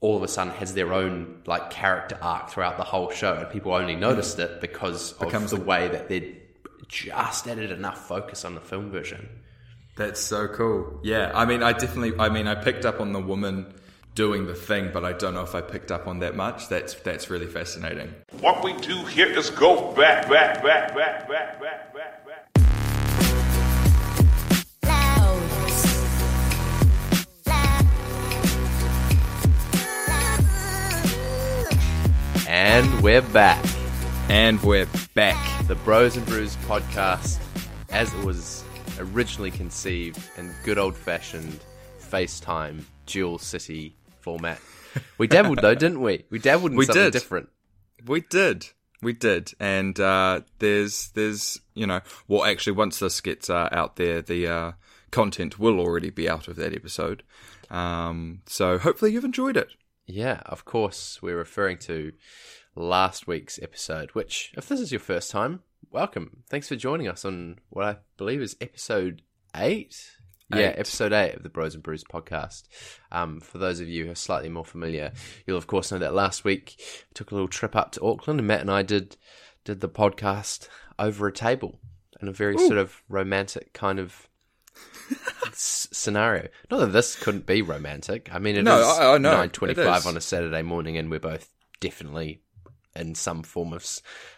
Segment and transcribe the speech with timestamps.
[0.00, 3.50] all of a sudden has their own like character arc throughout the whole show, and
[3.50, 6.36] people only noticed it because Becomes of the a- way that they
[6.88, 9.28] just added enough focus on the film version.
[9.96, 11.00] That's so cool.
[11.02, 12.18] Yeah, I mean, I definitely.
[12.18, 13.74] I mean, I picked up on the woman
[14.14, 16.68] doing the thing, but I don't know if I picked up on that much.
[16.68, 18.14] That's that's really fascinating.
[18.40, 22.29] What we do here is go back, back, back, back, back, back, back, back.
[32.62, 33.64] And we're back.
[34.28, 35.66] And we're back.
[35.66, 37.40] The Bros and Brews podcast,
[37.88, 38.62] as it was
[38.98, 41.58] originally conceived in good old fashioned
[41.98, 44.60] FaceTime dual city format.
[45.16, 46.26] We dabbled though, didn't we?
[46.28, 47.12] We dabbled in We something did.
[47.14, 47.48] different.
[48.04, 48.66] We did.
[49.00, 49.52] We did.
[49.58, 54.46] And uh, there's there's you know well actually once this gets uh, out there the
[54.46, 54.72] uh,
[55.10, 57.22] content will already be out of that episode.
[57.70, 59.70] Um, so hopefully you've enjoyed it.
[60.12, 62.12] Yeah, of course, we're referring to
[62.74, 65.60] last week's episode, which, if this is your first time,
[65.92, 66.42] welcome.
[66.48, 69.22] Thanks for joining us on what I believe is episode
[69.56, 69.96] eight.
[70.52, 70.78] Yeah, Eight.
[70.80, 72.64] episode eight of the Bros and Brews podcast.
[73.12, 75.12] Um, for those of you who are slightly more familiar,
[75.46, 76.82] you'll of course know that last week I
[77.14, 79.16] took a little trip up to Auckland, and Matt and I did
[79.64, 80.66] did the podcast
[80.98, 81.78] over a table
[82.20, 84.28] in a very sort of romantic kind of
[85.52, 86.48] scenario.
[86.70, 88.28] Not that this couldn't be romantic.
[88.32, 89.32] I mean, it is No, I- I know.
[89.36, 90.06] nine twenty-five It is.
[90.06, 91.48] on a Saturday morning, and we're both
[91.80, 92.42] definitely
[92.96, 93.86] in some form of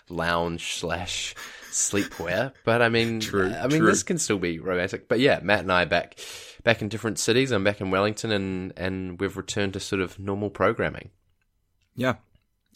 [0.08, 1.34] lounge slash
[1.70, 2.52] sleepwear.
[2.64, 3.86] But I mean, True, I mean, true.
[3.86, 5.08] this can still be romantic.
[5.08, 6.18] But yeah, Matt and I are back
[6.64, 7.50] back in different cities.
[7.50, 11.10] I'm back in Wellington, and and we've returned to sort of normal programming.
[11.94, 12.16] Yeah.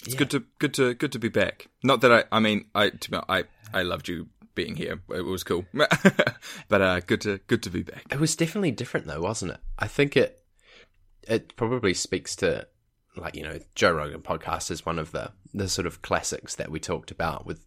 [0.05, 1.69] It's good to good to good to be back.
[1.83, 5.01] Not that I I mean I to be, I I loved you being here.
[5.11, 5.65] It was cool.
[5.73, 8.07] but uh good to good to be back.
[8.11, 9.61] It was definitely different though, wasn't it?
[9.79, 10.43] I think it
[11.29, 12.67] it probably speaks to
[13.17, 16.71] like, you know, Joe Rogan podcast is one of the the sort of classics that
[16.71, 17.65] we talked about with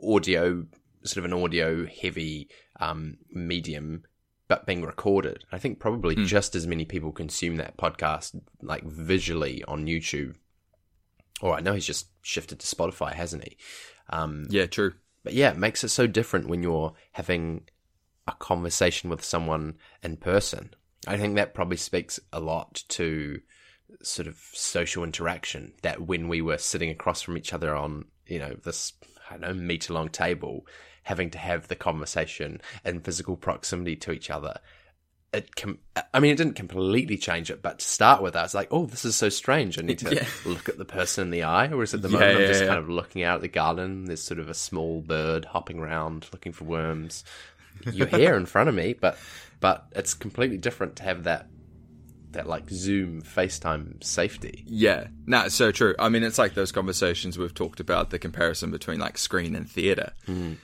[0.00, 0.64] audio
[1.02, 2.48] sort of an audio heavy
[2.80, 4.04] um medium
[4.46, 5.44] but being recorded.
[5.52, 10.36] I think probably just as many people consume that podcast like visually on YouTube.
[11.42, 13.56] Or I know he's just shifted to Spotify, hasn't he?
[14.10, 14.94] Um Yeah, true.
[15.22, 17.68] But yeah, it makes it so different when you're having
[18.26, 20.70] a conversation with someone in person.
[21.06, 23.40] I think that probably speaks a lot to
[24.02, 28.38] sort of social interaction that when we were sitting across from each other on, you
[28.38, 28.92] know, this,
[29.30, 30.66] I don't know, meter long table,
[31.04, 34.58] having to have the conversation in physical proximity to each other.
[35.32, 35.78] It com-
[36.14, 38.86] I mean, it didn't completely change it, but to start with, I was like, "Oh,
[38.86, 39.78] this is so strange.
[39.78, 40.26] I need to Yeah.
[40.46, 42.66] look at the person in the eye." Whereas at the Yeah, moment, I'm just yeah.
[42.68, 44.06] kind of looking out at the garden.
[44.06, 47.24] There's sort of a small bird hopping around looking for worms.
[47.92, 49.18] You're here in front of me, but
[49.60, 51.48] but it's completely different to have that
[52.32, 54.64] that like Zoom FaceTime safety.
[54.66, 55.08] Yeah.
[55.26, 55.94] No, it's so true.
[55.98, 59.68] I mean it's like those conversations we've talked about the comparison between like screen and
[59.70, 60.12] theater.
[60.26, 60.54] Hmm.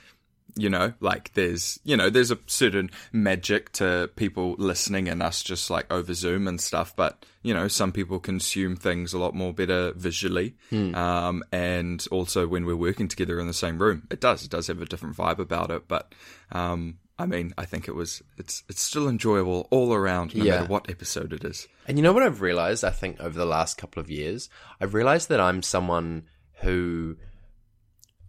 [0.57, 5.43] You know, like there's, you know, there's a certain magic to people listening and us
[5.43, 9.35] just like over Zoom and stuff, but you know, some people consume things a lot
[9.35, 10.55] more better visually.
[10.71, 14.67] Um, and also when we're working together in the same room, it does, it does
[14.67, 15.89] have a different vibe about it.
[15.89, 16.15] But,
[16.53, 20.51] um, I mean, I think it was, it's, it's still enjoyable all around, no Yeah.
[20.59, 21.67] matter what episode it is.
[21.85, 22.83] And you know what I've realized?
[22.85, 24.49] I think over the last couple of years,
[24.79, 26.23] I've realized that I'm someone
[26.61, 27.17] who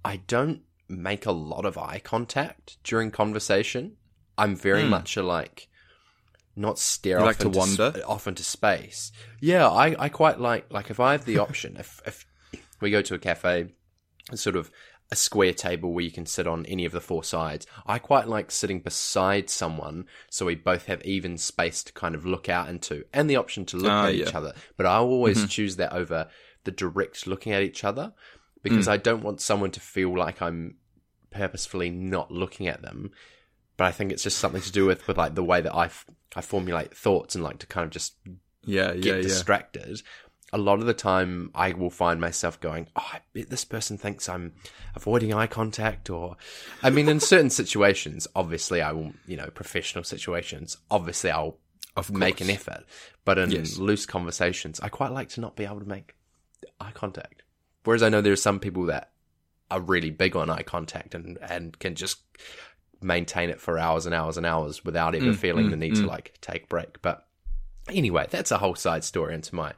[0.04, 3.96] I don't make a lot of eye contact during conversation.
[4.38, 5.68] I'm very much a like
[6.54, 7.18] not stare.
[7.18, 7.92] You off, like to into wander?
[7.96, 9.12] sp- off into space.
[9.40, 12.26] Yeah, I, I quite like like if I have the option, if if
[12.80, 13.68] we go to a cafe,
[14.34, 14.70] sort of
[15.10, 17.64] a square table where you can sit on any of the four sides.
[17.86, 22.26] I quite like sitting beside someone so we both have even space to kind of
[22.26, 24.26] look out into and the option to look Ah, at yeah.
[24.26, 24.52] each other.
[24.76, 25.46] But I always Mm-hmm.
[25.46, 26.28] choose that over
[26.64, 28.12] the direct looking at each other
[28.66, 28.70] Mm.
[28.70, 30.76] because I don't want someone to feel like I'm
[31.30, 33.10] purposefully not looking at them.
[33.76, 35.86] But I think it's just something to do with, with like the way that I,
[35.86, 38.14] f- I formulate thoughts and like to kind of just
[38.64, 39.22] Yeah, get yeah, yeah.
[39.22, 40.00] distracted.
[40.52, 43.98] A lot of the time, I will find myself going, "Oh, I bet this person
[43.98, 44.54] thinks I'm
[44.94, 46.36] avoiding eye contact." Or,
[46.82, 51.58] I mean, in certain situations, obviously, I will, you know, professional situations, obviously, I'll
[51.96, 52.84] Of make an effort.
[53.24, 53.76] But in Yes.
[53.76, 56.14] loose conversations, I quite like to not be able to make
[56.80, 57.42] eye contact.
[57.86, 59.10] Whereas I know there are some people that
[59.70, 62.18] are really big on eye contact and and can just
[63.00, 66.06] maintain it for hours and hours and hours without ever Mm, feeling the need to
[66.06, 67.00] like take a break.
[67.02, 67.26] But
[67.88, 69.72] anyway, that's a whole side story into my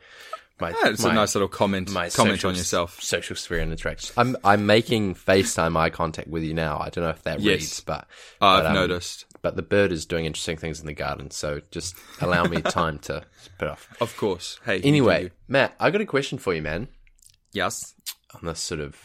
[0.61, 0.71] my.
[0.71, 3.01] Yeah, it's my, a nice little comment my comment social- on yourself.
[3.03, 4.15] Social sphere and interaction.
[4.17, 6.79] I'm I'm making FaceTime eye contact with you now.
[6.79, 7.61] I don't know if that Yes.
[7.61, 8.07] reads, but
[8.41, 9.25] I've but, um, noticed.
[9.43, 12.99] but the bird is doing interesting things in the garden, so just allow me time
[13.01, 13.25] to
[13.59, 13.89] put off.
[14.01, 14.59] Of course.
[14.65, 14.81] Hey.
[14.81, 15.31] Anyway.
[15.49, 16.89] Matt, I got a question for you, man.
[17.53, 17.95] Yes.
[18.35, 18.97] On this sort of,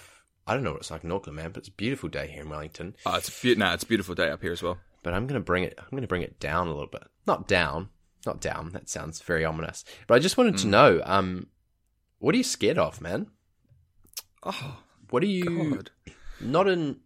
[0.45, 2.41] I don't know what it's like in Auckland, man, but it's a beautiful day here
[2.43, 2.95] in Wellington.
[3.05, 4.77] Oh, it's a be- nah, it's a beautiful day up here as well.
[5.01, 5.77] But I'm gonna bring it.
[5.79, 7.03] I'm gonna bring it down a little bit.
[7.25, 7.89] Not down.
[8.25, 8.71] Not down.
[8.71, 9.83] That sounds very ominous.
[10.07, 11.47] But I just wanted to know, um,
[12.19, 13.27] what are you scared of, man?
[14.43, 14.77] Oh,
[15.09, 15.91] What are you God.
[16.41, 16.97] not in?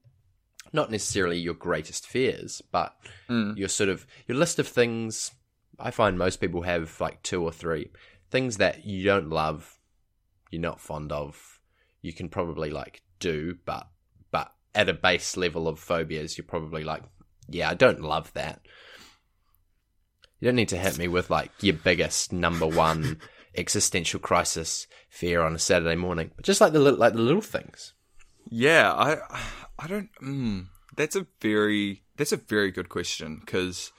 [0.74, 2.96] Not necessarily your greatest fears, but
[3.30, 5.32] your sort of your list of things.
[5.80, 7.92] I find most people have like two or three
[8.32, 9.80] things that you don't love,
[10.52, 11.57] you're not fond of.
[12.02, 13.88] You can probably like do, but
[14.32, 17.04] but at a base level of phobias, you're probably like,
[17.50, 18.62] yeah, I don't love that.
[20.40, 23.20] You don't need to hit me with like your biggest number one
[23.56, 27.42] existential crisis fear on a Saturday morning, but just like the little, like the little
[27.42, 27.94] things.
[28.50, 29.18] Yeah, I
[29.80, 30.10] I don't.
[30.22, 33.92] Mm, that's a very that's a very good question because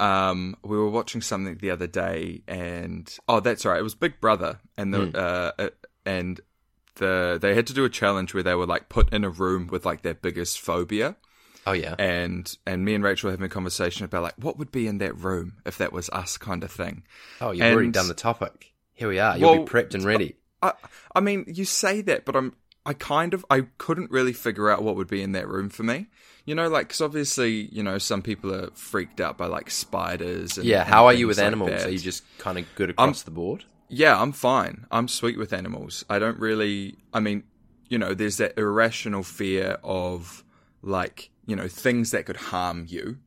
[0.00, 4.20] um, we were watching something the other day, and oh, that's right, it was Big
[4.20, 5.68] Brother, and the uh, uh,
[6.06, 6.40] and
[7.00, 9.66] the they had to do a challenge where they were like put in a room
[9.66, 11.16] with like their biggest phobia,
[11.66, 14.70] Oh yeah, and and me and Rachel were having a conversation about like what would
[14.72, 17.02] be in that room if that was us kind of thing.
[17.40, 18.72] Oh, you've already done the topic.
[18.94, 19.36] Here we are.
[19.36, 20.36] You'll Well, be prepped and ready.
[20.62, 20.72] I
[21.14, 22.54] I mean, you say that, but I'm
[22.86, 25.82] I kind of I couldn't really figure out what would be in that room for
[25.82, 26.06] me.
[26.46, 30.56] You know, like because obviously, you know, some people are freaked out by like spiders.
[30.56, 30.80] And, Yeah.
[30.80, 31.70] and How are you with like animals?
[31.70, 31.86] that.
[31.86, 33.64] Are you just kind of good across the board?
[33.90, 34.86] Yeah, I'm fine.
[34.90, 36.04] I'm sweet with animals.
[36.08, 36.96] I don't really.
[37.12, 37.42] I mean,
[37.88, 40.44] you know, there's that irrational fear of
[40.82, 43.18] like you know things that could harm you.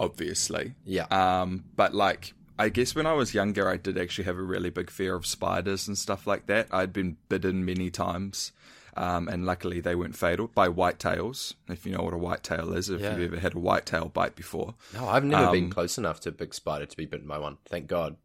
[0.00, 1.06] Obviously, Yeah.
[1.10, 4.70] um, but like, I guess when I was younger, I did actually have a really
[4.70, 6.68] big fear of spiders and stuff like that.
[6.70, 8.52] I'd been bitten many times,
[8.96, 11.54] um, and luckily they weren't fatal by whitetails.
[11.68, 13.16] If you know what a whitetail is, if Yeah.
[13.16, 16.28] you've ever had a whitetail bite before, no, I've never been um, close enough to
[16.28, 17.58] a big spider to be bitten by one.
[17.68, 18.16] Thank God.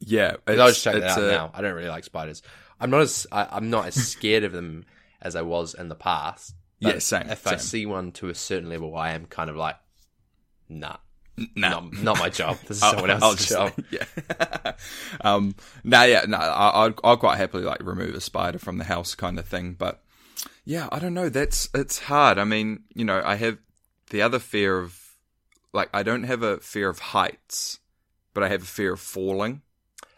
[0.00, 1.50] Yeah, I'll just check that out a- now.
[1.54, 2.42] I don't really like spiders.
[2.80, 4.84] I'm not as I, I'm not as scared of them
[5.22, 6.54] as I was in the past.
[6.82, 9.56] but Yeah, same, If I see one to a certain level, I am kind of
[9.56, 9.76] like,
[10.68, 10.96] nah,
[11.56, 11.68] Nah.
[11.80, 12.58] not, not my job.
[12.68, 13.72] This is I'll- someone else's job.
[13.90, 14.72] Yeah.
[15.22, 15.54] um.
[15.82, 16.02] Nah.
[16.04, 16.24] Yeah.
[16.28, 16.36] No.
[16.38, 19.74] I, I'd, I'd quite happily like remove a spider from the house, kind of thing.
[19.78, 20.02] But
[20.64, 21.28] yeah, I don't know.
[21.28, 22.38] That's it's hard.
[22.38, 23.58] I mean, you know, I have
[24.10, 24.98] the other fear of
[25.72, 27.78] like I don't have a fear of heights,
[28.32, 29.62] but I have a fear of falling.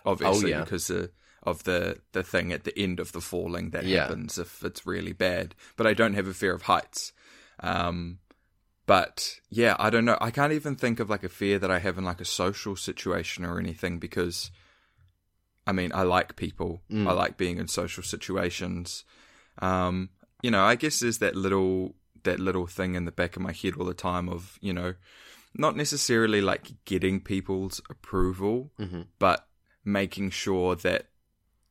[0.06, 0.60] Obviously, yeah.
[0.60, 1.10] because the
[1.42, 4.02] of the the thing at the end of the falling that Yeah.
[4.02, 5.54] happens if it's really bad.
[5.76, 7.12] But I don't have a fear of heights.
[7.60, 8.18] Um,
[8.86, 10.18] but yeah, I don't know.
[10.20, 12.76] I can't even think of like a fear that I have in like a social
[12.76, 14.50] situation or anything because
[15.66, 16.82] I mean, I like people.
[16.92, 19.04] I like being in social situations.
[19.60, 20.10] Um,
[20.42, 23.52] you know, I guess there's that little that little thing in the back of my
[23.52, 24.94] head all the time of, you know,
[25.54, 28.70] not necessarily like getting people's approval,
[29.18, 29.45] but
[29.86, 31.06] making sure that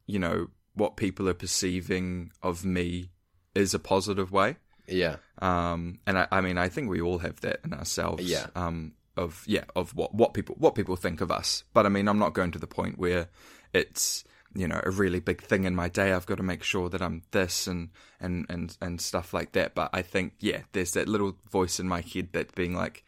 [0.07, 3.12] you know what people are perceiving of me
[3.53, 4.57] is a positive way.
[4.88, 8.23] Yeah, Um, and I, I mean, I think we all have that in ourselves.
[8.23, 8.47] Yeah.
[8.56, 11.63] Um, of yeah, of what what people what people think of us.
[11.73, 13.29] But I mean, I'm not going to the point where
[13.73, 14.23] it's
[14.53, 16.13] you know a really big thing in my day.
[16.13, 17.89] I've got to make sure that I'm this and
[18.19, 19.73] and and and stuff like that.
[19.73, 23.03] But I think yeah, there's that little voice in my head that being like.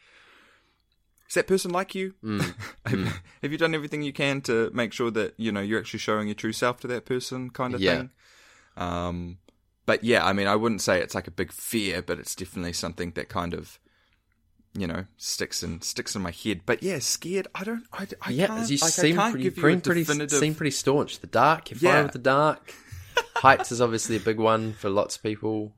[1.28, 2.14] Is that person like you?
[2.86, 6.00] have, have you done everything you can to make sure that you know you're actually
[6.00, 7.98] showing your true self to that person, kind of Yeah.
[7.98, 8.10] thing?
[8.78, 9.38] Um,
[9.86, 12.74] but yeah, I mean, I wouldn't say it's like a big fear, but it's definitely
[12.74, 13.80] something that kind of,
[14.74, 16.62] you know, sticks in sticks in my head.
[16.66, 17.48] But yeah, scared.
[17.56, 17.84] I don't.
[17.92, 18.48] I, I yeah.
[18.48, 20.40] can't, You like, seem pretty, you seem pretty, definitive.
[20.40, 21.20] seem pretty staunch.
[21.20, 22.74] The dark, you're fine with the dark.
[23.38, 25.74] Heights is obviously a big one for lots of people.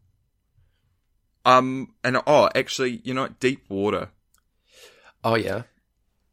[1.45, 3.39] Um, and oh, actually, you know, what?
[3.39, 4.09] deep water.
[5.23, 5.63] Oh yeah,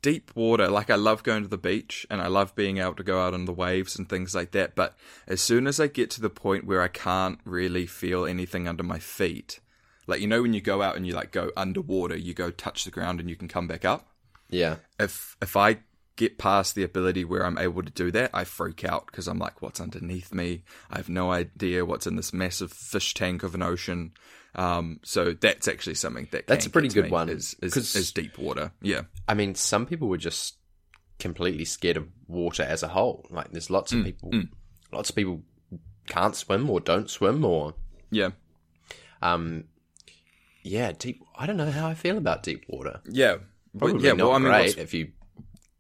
[0.03, 3.03] deep water, like I love going to the beach and I love being able to
[3.03, 4.75] go out on the waves and things like that.
[4.77, 8.69] But as soon as I get to the point where I can't really feel anything
[8.69, 9.61] under my feet,
[10.07, 12.85] like you know when you go out and you like go underwater, you go touch
[12.85, 14.09] the ground and you can come back up.
[14.49, 15.79] yeah, If if I
[16.17, 19.39] get past the ability where I'm able to do that, I freak out because I'm
[19.39, 20.63] like, what's underneath me?
[20.91, 24.13] I have no idea what's in this massive fish tank of an ocean.
[24.57, 28.39] Um, so that's actually something that That's a pretty good one, Is, is, is deep
[28.39, 28.73] water?
[28.81, 29.03] Yeah.
[29.29, 30.57] I mean, some people were just
[31.19, 33.27] completely scared of water as a whole.
[33.31, 34.33] Like, there's lots Mm, of people,
[34.93, 35.43] lots of people
[36.07, 37.75] can't swim or don't swim or,
[38.11, 38.31] Yeah.
[39.21, 39.65] um,
[40.63, 41.23] yeah, deep.
[41.39, 43.01] I don't know how I feel about deep water.
[43.09, 43.37] Yeah.
[43.79, 45.13] Probably yeah, well, I mean, great if you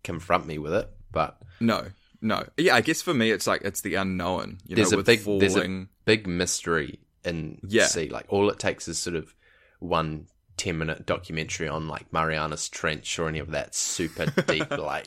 [0.05, 1.87] confront me with it, but no,
[2.21, 2.47] no.
[2.59, 4.59] Yeah, I guess for me, it's like it's the unknown.
[4.67, 5.39] You there's know, a with big, falling.
[5.41, 7.87] there's a big mystery in Yeah.
[7.87, 8.09] sea.
[8.09, 9.35] Like, all it takes is sort of
[9.81, 15.07] one ten minute documentary on like Marianas Trench or any of that super deep like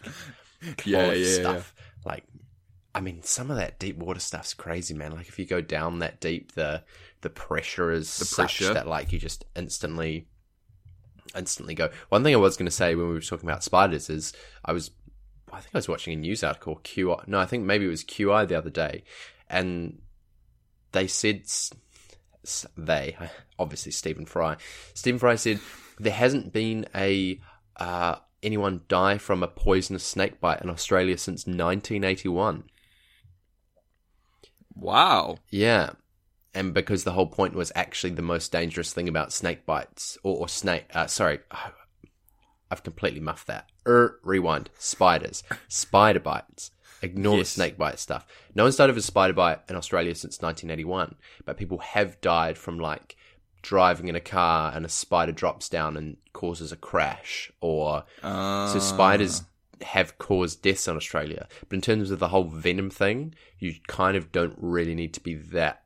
[0.86, 1.74] Yeah, yeah, stuff.
[2.06, 2.24] Like,
[2.94, 5.12] I mean, some of that deep water stuff's crazy, man.
[5.14, 6.84] Like, if you go down that deep, the
[7.22, 8.74] the pressure is the pressure.
[8.74, 10.28] that like you just instantly
[11.36, 11.90] instantly go.
[12.10, 14.34] One thing I was going to say when we were talking about spiders is
[14.66, 14.92] I was
[15.52, 17.28] I think I was watching a news article QI.
[17.28, 19.04] No, I think maybe it was QI the other day,
[19.50, 20.00] and
[20.92, 21.44] they said
[22.78, 23.16] they
[23.58, 24.58] obviously Stephen Fry.
[24.94, 25.60] Stephen Fry said
[26.00, 27.40] there hasn't been a
[27.78, 32.64] uh, anyone die from a poisonous snake bite in Australia since 1981.
[34.76, 35.38] Wow.
[35.50, 35.92] Yeah.
[36.54, 40.38] And because the whole point was actually the most dangerous thing about snake bites, or,
[40.38, 41.40] or snake, uh, sorry,
[42.72, 43.70] I've completely muffed that.
[43.88, 44.70] Er, rewind.
[44.78, 45.44] Spiders.
[45.68, 46.72] Spider bites.
[47.02, 47.48] Ignore Yes.
[47.48, 48.26] the snake bite stuff.
[48.56, 51.16] No one's died of a spider bite in Australia since 1981,
[51.46, 53.16] but people have died from like
[53.62, 58.68] driving in a car and a spider drops down and causes a crash, or Uh,
[58.68, 59.44] so spiders
[59.82, 61.48] have caused deaths in Australia.
[61.70, 65.22] But in terms of the whole venom thing, you kind of don't really need to
[65.22, 65.84] be that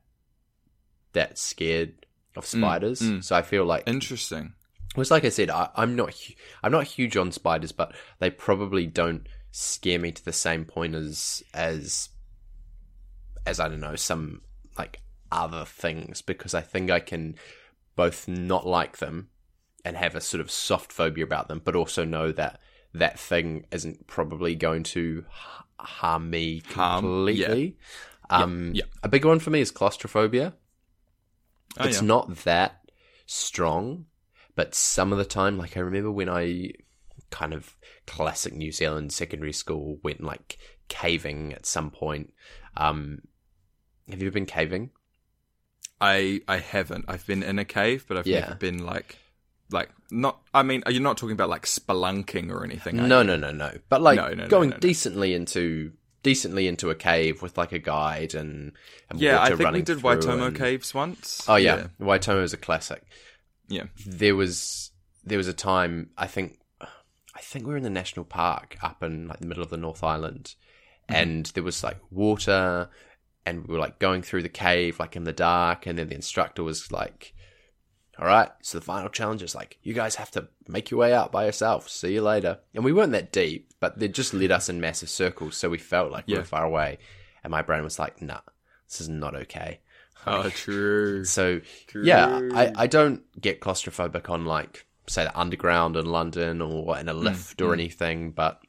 [1.12, 2.06] that scared
[2.36, 3.00] of spiders.
[3.24, 4.54] So I feel like Interesting.
[4.96, 6.12] it's like I said, I, I'm not
[6.62, 10.96] I'm not huge on spiders, but they probably don't scare me to the same point
[10.96, 12.08] as as
[13.46, 14.40] as I don't know some
[14.76, 17.36] like other things because I think I can
[17.94, 19.28] both not like them
[19.84, 22.58] and have a sort of soft phobia about them, but also know that
[22.94, 27.46] that thing isn't probably going to h- harm me Harm, yeah.
[27.46, 27.76] completely.
[28.30, 28.84] Um, yeah.
[29.04, 30.54] A big one for me is claustrophobia
[31.78, 32.06] Oh, it's yeah.
[32.06, 32.90] not that
[33.26, 34.06] strong,
[34.56, 36.72] but some of the time, like I remember when I
[37.34, 37.74] kind of
[38.06, 40.56] classic New Zealand secondary school went like
[40.88, 42.32] caving at some point.
[42.76, 43.22] Um,
[44.08, 44.90] have you ever been caving?
[46.00, 47.04] I I haven't.
[47.08, 48.40] I've been in a cave, but I've Yeah.
[48.40, 49.18] never been like
[49.70, 50.40] like not.
[50.52, 52.96] I mean, are you're not talking about like spelunking or anything.
[52.96, 53.72] No, no, no, no.
[53.88, 57.78] But like No, no, going no, decently into decently into a cave with like a
[57.78, 58.72] guide and,
[59.10, 61.42] and Yeah, I think we did Waitomo and- caves once.
[61.48, 63.02] Oh yeah, Waitomo is a classic.
[63.68, 63.84] yeah.
[64.06, 64.90] there was
[65.24, 66.58] there was a time I think
[67.34, 69.76] I think we were in the national park up in like the middle of the
[69.76, 70.54] North Island,
[71.08, 71.14] mm-hmm.
[71.14, 72.88] and there was like water,
[73.44, 76.14] and we were like going through the cave like in the dark, and then the
[76.14, 77.34] instructor was like,
[78.18, 81.12] "All right, so the final challenge is like you guys have to make your way
[81.12, 81.88] out by yourself.
[81.88, 85.10] See you later." And we weren't that deep, but they just led us in massive
[85.10, 86.98] circles, so we felt like we were far away,
[87.42, 88.40] and my brain was like, "Nah,
[88.88, 89.80] this is not okay."
[90.26, 91.24] Oh, true.
[91.24, 91.60] So
[91.94, 97.08] yeah, I, I don't get claustrophobic on like say the underground in London or in
[97.08, 98.60] a Mm, lift or anything, but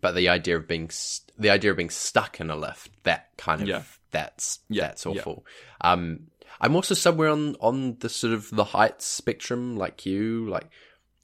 [0.00, 3.30] but the idea of being st- the idea of being stuck in a lift that
[3.36, 3.82] kind of Yeah.
[4.10, 5.12] that's Yeah, that's yeah.
[5.12, 5.46] awful.
[5.80, 6.28] Um,
[6.60, 10.48] I'm also somewhere on on the sort of the heights spectrum like you.
[10.48, 10.68] Like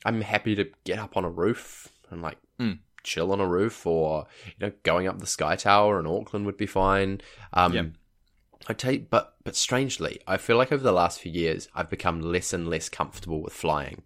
[0.05, 2.79] I'm happy to get up on a roof and like Mm.
[3.05, 6.57] chill on a roof, or you know going up the Sky Tower in Auckland would
[6.59, 7.21] be fine.
[7.53, 7.85] Um, Yeah.
[8.69, 11.91] I tell you, but but strangely, I feel like over the last few years, I've
[11.91, 14.03] become less and less comfortable with flying.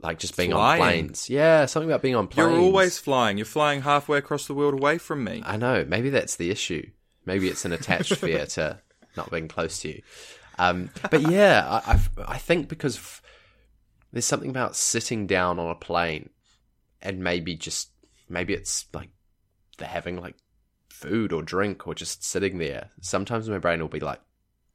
[0.00, 0.82] Like just being Flying?
[0.82, 1.30] on planes.
[1.30, 2.50] Yeah, something about being on planes.
[2.50, 3.38] You're always flying.
[3.38, 5.42] You're flying halfway across the world away from me.
[5.46, 5.84] I know.
[5.88, 6.90] Maybe that's the issue.
[7.24, 8.80] Maybe it's an attached fear to
[9.16, 10.02] not being close to you.
[10.58, 13.22] Um, but yeah, I, I I think because f-
[14.12, 16.28] there's something about sitting down on a plane,
[17.00, 17.88] and maybe just
[18.28, 19.08] maybe it's like
[19.78, 20.36] they're having like
[21.04, 22.90] food or drink or just sitting there.
[23.00, 24.20] Sometimes my brain will be like,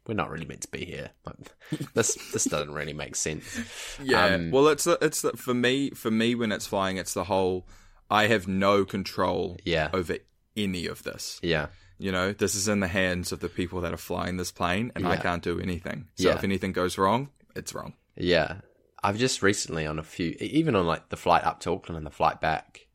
[0.08, 1.10] "We're not really meant to be here.
[1.26, 3.60] Like, this this doesn't really make sense."
[4.04, 4.26] Yeah.
[4.26, 7.26] Um, well, it's the, it's the, for me for me when it's flying, it's the
[7.26, 7.68] whole.
[8.10, 9.90] I have no control Yeah.
[9.94, 10.18] over
[10.58, 11.40] any of this.
[11.44, 11.68] Yeah,
[12.00, 14.92] You know, this is in the hands of the people that are flying this plane,
[14.96, 16.08] and I can't do anything.
[16.16, 16.36] So Yeah.
[16.36, 17.94] if anything goes wrong, it's wrong.
[18.18, 18.62] Yeah.
[19.04, 22.06] I've just recently on a few, even on like the flight up to Auckland and
[22.06, 22.88] the flight back,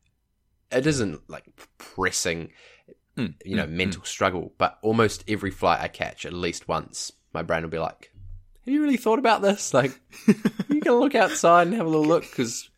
[0.69, 1.45] it isn't like
[1.77, 2.51] pressing,
[3.17, 7.43] Mm, you know, mental struggle, but almost every flight I catch, at least once, my
[7.43, 8.11] brain will be like,
[8.65, 9.73] have you really thought about this?
[9.73, 9.97] Like,
[10.69, 12.69] you can look outside and have a little look because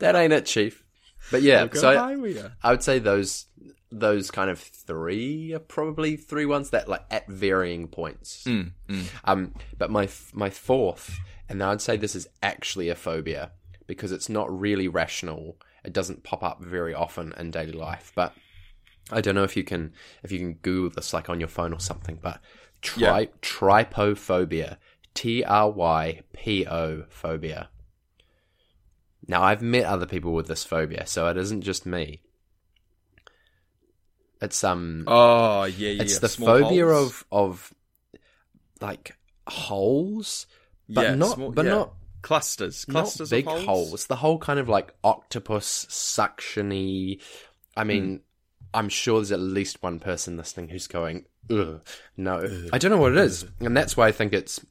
[0.00, 0.84] that ain't it, chief.
[1.30, 2.52] But yeah, so I, high we are.
[2.62, 3.46] I would say those
[3.90, 8.44] those kind of three are probably three ones that like at varying points.
[8.44, 9.04] Mm, mm.
[9.24, 13.52] Um, but my my fourth, and I'd say this is actually a phobia
[13.86, 15.56] because it's not really rational.
[15.84, 18.34] It doesn't pop up very often in daily life, but
[19.10, 19.92] I don't know if you can
[20.22, 22.18] if you can Google this like on your phone or something.
[22.22, 22.40] But
[22.80, 23.26] tri- Yeah.
[23.42, 24.76] trypophobia,
[25.14, 27.68] T R Y P O phobia.
[29.28, 32.22] Now I've met other people with this phobia, so it isn't just me.
[34.40, 36.02] It's um Oh yeah, yeah.
[36.02, 37.08] it's the Small phobia holes.
[37.08, 37.74] of of
[38.80, 39.16] like
[39.46, 40.46] holes,
[40.88, 41.70] but Yeah, not small- but yeah.
[41.72, 43.88] not clusters, clusters not big of holes.
[43.90, 44.06] holes.
[44.06, 47.20] The whole kind of like octopus suctiony.
[47.76, 48.20] I mean,
[48.74, 51.80] I'm sure there's at least one person listening who's going, Ugh,
[52.16, 52.68] no.
[52.72, 54.64] I don't know what it is, and that's why I think it's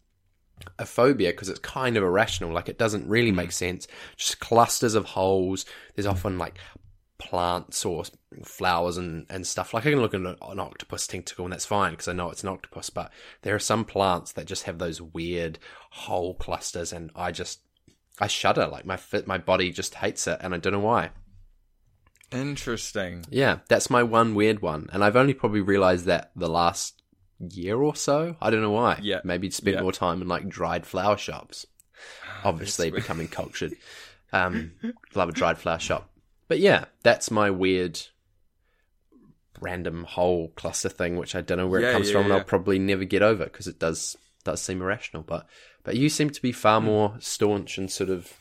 [0.77, 2.53] a phobia because it's kind of irrational.
[2.53, 3.53] Like it doesn't really make mm.
[3.53, 3.87] sense.
[4.17, 5.65] Just clusters of holes.
[5.95, 6.57] There's often like
[7.17, 8.03] plants or
[8.43, 9.73] flowers and, and stuff.
[9.73, 12.29] Like I can look at an, an octopus tentacle and that's fine because I know
[12.29, 12.89] it's an octopus.
[12.89, 15.59] But there are some plants that just have those weird
[15.91, 17.61] hole clusters, and I just
[18.19, 18.67] I shudder.
[18.67, 21.11] Like my fit, my body just hates it, and I don't know why.
[22.31, 23.25] Interesting.
[23.29, 27.01] Yeah, that's my one weird one, and I've only probably realized that the last
[27.39, 28.35] year or so.
[28.41, 28.99] I don't know why.
[29.01, 29.19] Yeah.
[29.23, 29.81] maybe spend Yeah.
[29.81, 31.65] more time in like dried flower shops.
[32.43, 33.73] Obviously, becoming cultured.
[34.33, 34.71] Um,
[35.13, 36.09] love a dried flower shop,
[36.47, 37.99] but yeah, that's my weird,
[39.59, 42.33] random whole cluster thing, which I don't know where Yeah, it comes yeah, from, and.
[42.35, 45.23] I'll probably never get over because it does does seem irrational.
[45.23, 45.47] But
[45.83, 46.85] but you seem to be far Hmm.
[46.85, 48.31] more staunch and sort of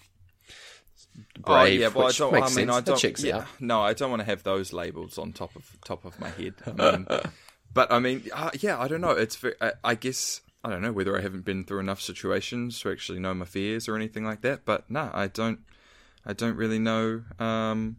[1.39, 1.81] brave.
[1.81, 2.35] oh yeah, well, I don't.
[2.35, 2.71] I mean, sense.
[2.71, 3.21] I don't.
[3.21, 6.29] yeah, no, I don't want to have those labels on top of top of my
[6.31, 6.55] head.
[6.67, 7.07] I mean,
[7.75, 9.11] but I mean, uh, yeah, I don't know.
[9.11, 9.37] It's.
[9.37, 12.91] Very, I, I guess I don't know whether I haven't been through enough situations to
[12.91, 14.65] actually know my fears or anything like that.
[14.65, 15.61] But no, I don't.
[16.27, 17.23] I don't really know.
[17.39, 17.97] Um,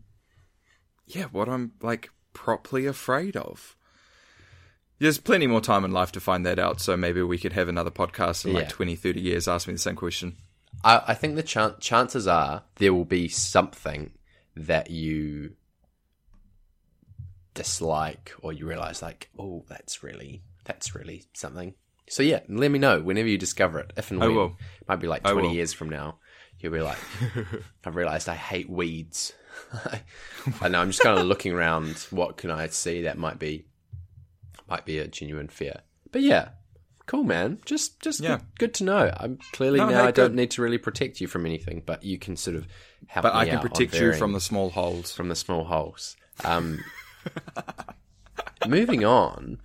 [1.08, 3.76] yeah, what I'm like properly afraid of.
[5.00, 7.68] There's plenty more time in life to find that out, so maybe we could have
[7.68, 8.70] another podcast in like Yeah.
[8.70, 10.36] 20, 30 years, ask me the same question.
[10.84, 14.12] I, I think the chan- chances are there will be something
[14.56, 15.54] that you
[17.54, 21.74] dislike or you realize like, oh, that's really that's really something.
[22.08, 23.94] So yeah, let me know whenever you discover it.
[23.96, 24.36] If and I when.
[24.36, 24.58] will.
[24.88, 26.18] Might be like twenty years from now.
[26.60, 26.98] You'll be like,
[27.86, 29.34] I've realized I hate weeds.
[30.62, 30.82] I know.
[30.82, 32.08] I'm just kind of looking around.
[32.12, 33.66] What can I see that might be
[34.70, 35.82] might be a genuine fear?
[36.12, 36.50] But yeah,
[37.08, 37.60] cool, man.
[37.66, 38.38] Just just Yeah.
[38.38, 39.12] good, good to know.
[39.18, 40.36] I'm clearly No, now hey, I don't good.
[40.36, 42.68] need to really protect you from anything, but you can sort of
[43.08, 45.12] help But I can protect you from the small holes.
[45.14, 46.16] from the small holes.
[46.44, 46.84] Um,
[48.68, 49.60] moving on,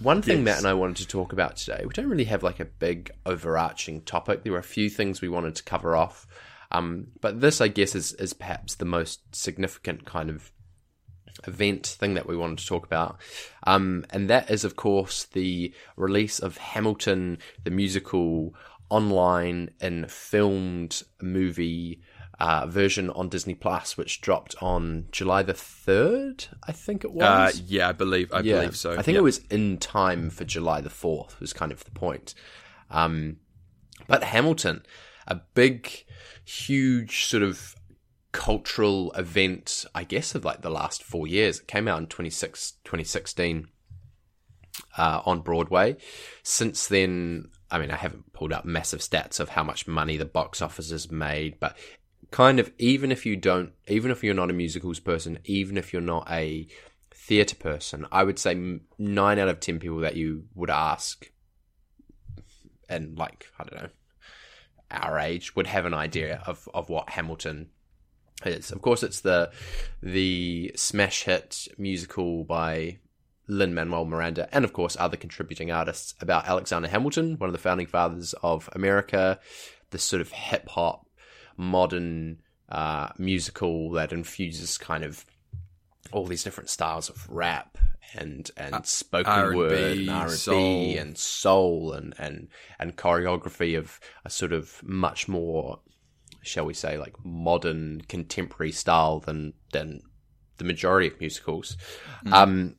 [0.00, 0.44] one thing Yes.
[0.44, 1.82] Matt and I wanted to talk about today.
[1.84, 4.42] We don't really have like a big overarching topic.
[4.42, 6.26] There were a few things we wanted to cover off,
[6.70, 10.52] um, but this, I guess, is is perhaps the most significant kind of
[11.46, 13.18] event thing that we wanted to talk about.
[13.66, 18.54] Um, and that is, of course, the release of Hamilton, the musical,
[18.90, 22.00] online and filmed movie
[22.40, 27.12] uh, version on Disney Plus, which dropped on July the 3rd, I think it Uh,
[27.50, 27.60] was.
[27.62, 28.92] yeah, I believe I believe so.
[28.92, 29.20] I think yeah.
[29.20, 32.34] it was in time for July the 4th, was kind of the point.
[32.90, 33.38] Um,
[34.06, 34.84] but Hamilton,
[35.26, 35.90] a big,
[36.44, 37.74] huge sort of
[38.32, 41.60] cultural event, I guess, of like the last four years.
[41.60, 43.68] It came out in 26, 2016
[44.96, 45.96] uh, on Broadway.
[46.42, 50.24] Since then, I mean, I haven't pulled up massive stats of how much money the
[50.24, 51.76] box office has made, but
[52.30, 55.92] kind of even if you don't, even if you're not a musicals person, even if
[55.92, 56.66] you're not a
[57.10, 61.30] theatre person, I would say nine out of ten people that you would ask,
[62.88, 63.88] and like I don't know,
[64.90, 67.68] our age would have an idea of of what Hamilton
[68.44, 68.70] is.
[68.70, 69.50] Of course, it's the
[70.02, 72.98] the smash hit musical by
[73.48, 77.58] Lin Manuel Miranda, and of course other contributing artists about Alexander Hamilton, one of the
[77.58, 79.40] founding fathers of America.
[79.90, 81.06] This sort of hip hop,
[81.56, 85.24] modern uh, musical that infuses kind of
[86.12, 87.78] all these different styles of rap
[88.14, 90.56] and and spoken R&B, word and R and soul.
[90.56, 92.48] B and soul and and
[92.78, 95.80] and choreography of a sort of much more,
[96.42, 100.02] shall we say, like modern contemporary style than than
[100.58, 101.76] the majority of musicals.
[102.32, 102.76] Um,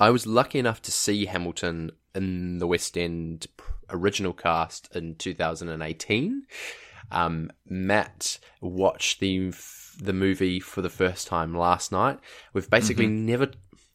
[0.00, 3.46] I was lucky enough to see Hamilton in the West End
[3.90, 6.42] original cast in 2018.
[7.10, 9.52] Um, Matt watched the
[10.00, 12.18] the movie for the first time last night.
[12.54, 13.50] We've basically never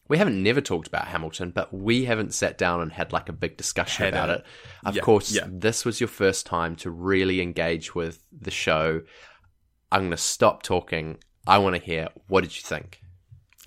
[0.08, 3.32] we haven't never talked about Hamilton, but we haven't sat down and had like a
[3.32, 4.44] big discussion Had about a- it.
[4.86, 5.46] Of yeah, course, yeah.
[5.46, 9.02] this was your first time to really engage with the show.
[9.92, 11.18] I'm going to stop talking.
[11.46, 13.00] I want to hear what did you think?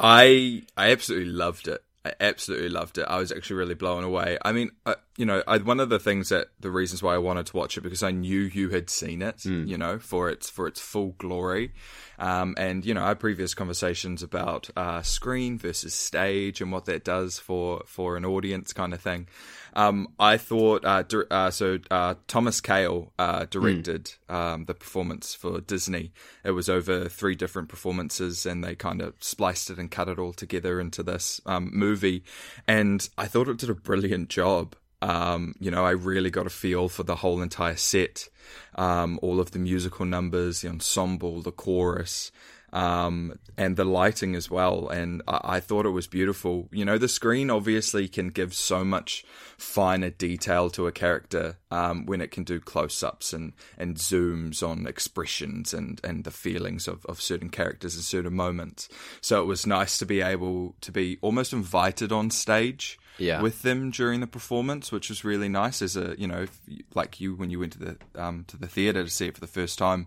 [0.00, 1.82] I I absolutely loved it.
[2.08, 3.02] I absolutely loved it.
[3.02, 4.38] I was actually really blown away.
[4.42, 7.18] I mean, uh, you know, I, one of the things that the reasons why I
[7.18, 10.48] wanted to watch it because I knew you had seen it, you know, for its
[10.48, 11.72] for its full glory,
[12.18, 17.04] um, and you know, our previous conversations about uh, screen versus stage and what that
[17.04, 19.28] does for for an audience kind of thing.
[19.74, 21.78] Um, I thought uh, dir- uh, so.
[21.90, 26.12] Uh, Thomas Kail uh, directed um, the performance for Disney.
[26.44, 30.18] It was over three different performances, and they kind of spliced it and cut it
[30.18, 32.22] all together into this um, movie.
[32.66, 34.74] And I thought it did a brilliant job.
[35.00, 38.28] Um, you know, I really got a feel for the whole entire set,
[38.74, 42.32] um, all of the musical numbers, the ensemble, the chorus,
[42.72, 44.88] um, and the lighting as well.
[44.88, 46.68] And I, I thought it was beautiful.
[46.70, 49.24] You know, the screen obviously can give so much
[49.56, 54.66] finer detail to a character um, when it can do close ups and, and zooms
[54.66, 58.88] on expressions and, and the feelings of, of certain characters in certain moments.
[59.20, 63.42] So it was nice to be able to be almost invited on stage Yeah.
[63.42, 65.82] with them during the performance, which was really nice.
[65.82, 66.60] As a you know, if,
[66.94, 69.40] like you when you went to the um, to the theater to see it for
[69.40, 70.06] the first time,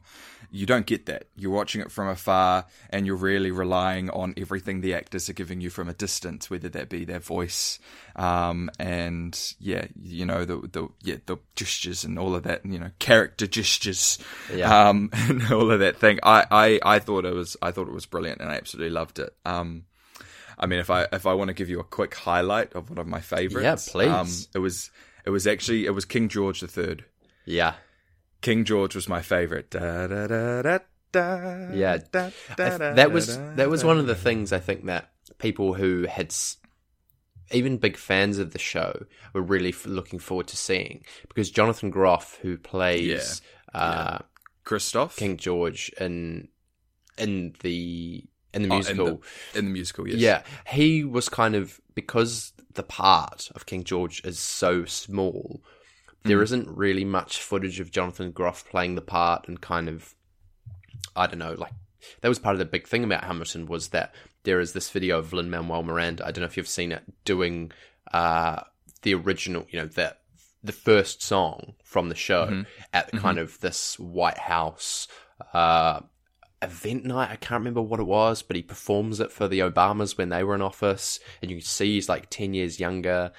[0.50, 1.26] you don't get that.
[1.36, 5.62] You're watching it from afar, and you're really relying on everything the actors are giving
[5.62, 7.80] you from a distance, whether that be their voice,
[8.16, 12.74] um, and yeah, you know the the yeah the gestures and all of that, and,
[12.74, 14.18] you know, character gestures,
[14.54, 14.90] Yeah.
[14.90, 16.20] um, and all of that thing.
[16.24, 19.20] I, I I thought it was I thought it was brilliant, and I absolutely loved
[19.20, 19.34] it.
[19.46, 19.84] Um,
[20.62, 23.00] I mean, if I if I want to give you a quick highlight of one
[23.00, 24.10] of my favorites, Yeah, please.
[24.10, 24.92] Um, it was
[25.26, 26.98] it was actually it was King George III.
[27.46, 27.74] Yeah.
[28.42, 29.70] King George was my favorite.
[29.72, 30.80] Da, da, da, da,
[31.12, 31.98] da, Yeah.
[32.12, 35.74] da, da, th- that was that was one of the things I think that people
[35.74, 36.58] who had s-
[37.52, 41.90] even big fans of the show were really f- looking forward to seeing because Jonathan
[41.90, 43.42] Groff, who plays
[43.74, 44.20] uh,
[44.64, 46.48] Christoph King George in
[47.18, 49.06] in the in the Oh, in musical,
[49.54, 50.08] the- in the musical.
[50.08, 50.20] Yes.
[50.20, 55.62] yeah, he was kind of because the part of King George is so small.
[56.24, 56.44] There Mm.
[56.44, 60.14] isn't really much footage of Jonathan Groff playing the part and kind of,
[61.16, 61.74] I don't know, like
[62.22, 65.20] that was part of the big thing about Hamilton was that there is this video
[65.20, 66.26] of Lin Manuel Miranda.
[66.26, 67.72] I don't know if you've seen it doing
[68.14, 68.62] uh,
[69.04, 70.16] the original, you know, the
[70.64, 72.62] the first song from the show Mm-hmm.
[72.94, 75.08] at kind of this White House
[75.54, 76.02] uh,
[76.62, 77.32] event night.
[77.32, 80.44] I can't remember what it was, but he performs it for the Obamas when they
[80.44, 83.32] were in office, and you can see he's like ten years younger.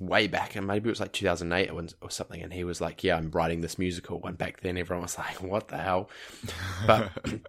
[0.00, 1.70] Way back, and maybe it was like 2008
[2.02, 5.02] or, something, and he was like, "Yeah, I'm writing this musical." And back then, everyone
[5.02, 6.10] was like, "What the hell?"
[6.86, 7.10] But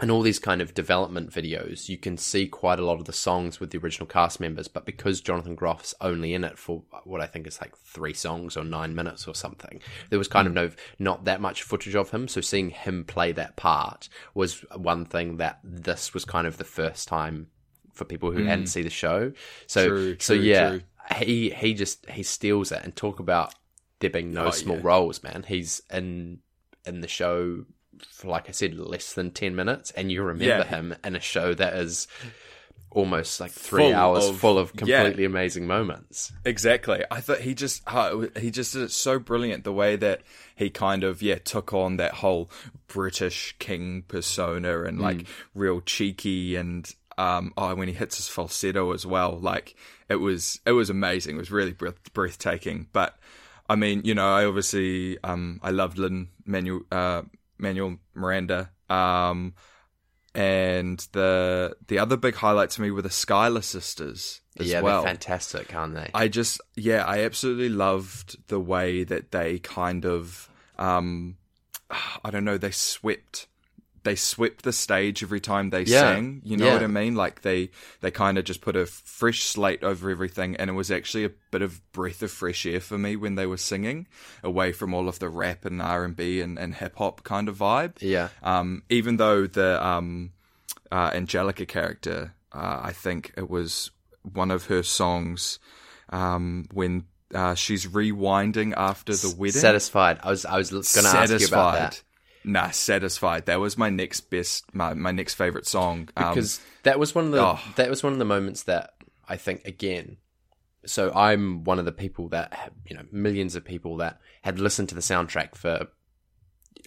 [0.00, 3.12] in all these kind of development videos, you can see quite a lot of the
[3.12, 7.20] songs with the original cast members, but because Jonathan Groff's only in it for what
[7.20, 9.80] I think is like three songs or nine minutes or something,
[10.10, 10.58] there was kind of hmm.
[10.58, 12.28] no not that much footage of him.
[12.28, 16.64] So seeing him play that part was one thing that this was kind of the
[16.64, 17.48] first time
[17.92, 18.66] for people who hadn't hmm.
[18.66, 19.32] seen the show.
[19.66, 20.80] So True, so true, yeah, true.
[21.16, 23.52] he he just he steals it and talk about
[23.98, 24.82] there being no Oh, small yeah.
[24.84, 25.44] roles, man.
[25.48, 26.38] He's in
[26.86, 27.64] in the show
[28.24, 30.64] like I said, less than ten minutes, and you remember Yeah.
[30.64, 32.06] him in a show that is
[32.90, 35.00] almost like three Full hours of- full of yeah.
[35.02, 36.32] completely amazing moments.
[36.46, 37.04] Exactly.
[37.10, 40.22] I thought he just uh, he just did it so brilliant the way that
[40.56, 42.50] he kind of yeah took on that whole
[42.86, 48.92] British king persona and like real cheeky and um oh when he hits his falsetto
[48.92, 49.74] as well like
[50.08, 51.36] it was it was amazing.
[51.36, 52.86] It was really breath- breathtaking.
[52.94, 53.18] But
[53.68, 57.22] I mean, you know, I obviously um I loved Lin Manuel uh
[57.58, 59.54] Manuel Miranda um
[60.34, 65.02] and the the other big highlight to me were the Schuyler sisters as yeah, well.
[65.02, 66.10] they're fantastic, aren't they?
[66.14, 71.36] I just yeah, I absolutely loved the way that they kind of um
[72.22, 73.47] I don't know, they swept
[74.08, 76.00] they swept the stage every time they Yeah.
[76.00, 76.40] sang.
[76.44, 76.72] You know Yeah.
[76.74, 77.14] what I mean?
[77.14, 80.90] Like they they kind of just put a fresh slate over everything and it was
[80.90, 84.06] actually a bit of breath of fresh air for me when they were singing,
[84.42, 87.48] away from all of the rap and R and B and, and hip hop kind
[87.50, 87.94] of vibe.
[88.00, 90.32] yeah, Um, even though the um,
[90.90, 93.90] uh, Angelica character, uh, I think it was
[94.22, 95.58] one of her songs
[96.08, 99.60] um, when uh, she's rewinding after the wedding.
[99.60, 100.18] satisfied.
[100.22, 102.02] I was I was going to ask you about that
[102.44, 103.46] Nah, satisfied.
[103.46, 106.08] That was my next best, my, my next favorite song.
[106.16, 107.58] Um, because that was one of the oh.
[107.76, 108.94] that was one of the moments that
[109.28, 110.16] I think again.
[110.86, 114.88] So I'm one of the people that you know millions of people that had listened
[114.90, 115.88] to the soundtrack for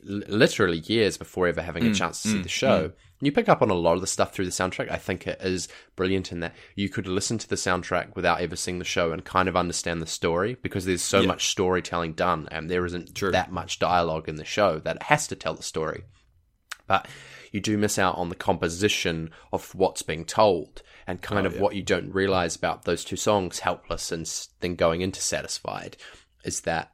[0.09, 2.93] l- literally years before ever having Mm, a chance to see the show.
[3.21, 4.89] You pick up on a lot of the stuff through the soundtrack.
[4.91, 8.55] I think it is brilliant in that you could listen to the soundtrack without ever
[8.55, 12.47] seeing the show and kind of understand the story because there's so much storytelling done
[12.51, 15.63] and there isn't that much dialogue in the show that it has to tell the
[15.63, 16.03] story.
[16.88, 17.07] But
[17.51, 21.60] you do miss out on the composition of what's being told and kind oh, of
[21.60, 24.29] what you don't realize about those two songs helpless and
[24.62, 25.97] then going into satisfied
[26.43, 26.91] is that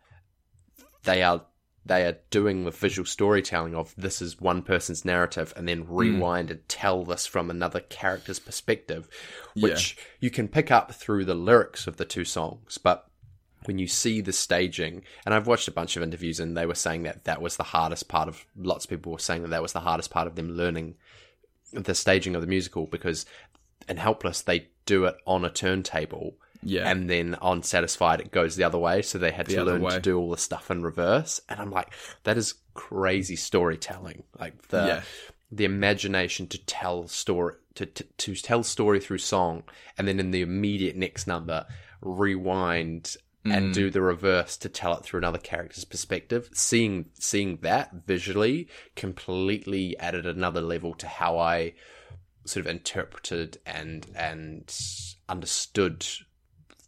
[1.04, 1.46] they are
[1.88, 5.96] they are doing the visual storytelling of this is one person's narrative and then hmm.
[5.96, 9.08] rewind and tell this from another character's perspective
[9.56, 13.08] which you can pick up through the lyrics of the two songs but
[13.66, 16.76] when you see the staging, and I've watched a bunch of interviews, and they were
[16.76, 18.46] saying that that was the hardest part of.
[18.56, 20.96] Lots of people were saying that that was the hardest part of them learning
[21.74, 23.26] the staging of the musical because
[23.90, 26.90] in Helpless they do it on a turntable, Yeah.
[26.90, 29.02] And then on Satisfied, it goes the other way.
[29.02, 29.92] So they had to learn way.
[29.92, 31.40] to do all the stuff in reverse.
[31.50, 31.94] And I'm like,
[32.24, 34.24] that is crazy storytelling.
[34.40, 35.02] Like the Yeah.
[35.52, 39.64] the imagination to tell story to, to to tell story through song,
[39.98, 41.66] and then in the immediate next number,
[42.02, 43.16] rewind
[43.46, 43.56] Mm.
[43.56, 46.50] and do the reverse to tell it through another character's perspective.
[46.54, 51.74] Seeing seeing that visually completely added another level to how I
[52.46, 54.74] sort of interpreted and and
[55.30, 56.06] understood